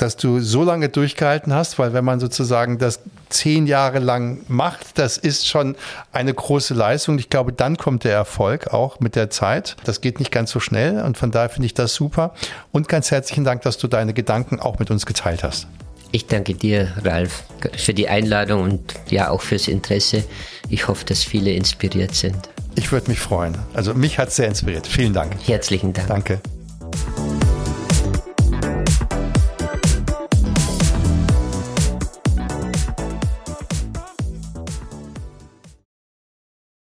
[0.02, 4.97] dass du so lange durchgehalten hast, weil wenn man sozusagen das zehn Jahre lang macht,
[4.97, 5.76] das ist schon
[6.12, 7.20] eine große Leistung.
[7.20, 9.76] Ich glaube, dann kommt der Erfolg auch mit der Zeit.
[9.84, 12.34] Das geht nicht ganz so schnell und von daher finde ich das super.
[12.72, 15.68] Und ganz herzlichen Dank, dass du deine Gedanken auch mit uns geteilt hast.
[16.12, 17.43] Ich danke dir, Ralf,
[17.78, 20.24] für die Einladung und ja auch fürs Interesse.
[20.70, 22.50] Ich hoffe, dass viele inspiriert sind.
[22.76, 23.58] Ich würde mich freuen.
[23.74, 24.88] Also mich hat es sehr inspiriert.
[24.88, 25.36] Vielen Dank.
[25.45, 26.08] Herzlichen Dank.
[26.08, 26.41] Danke.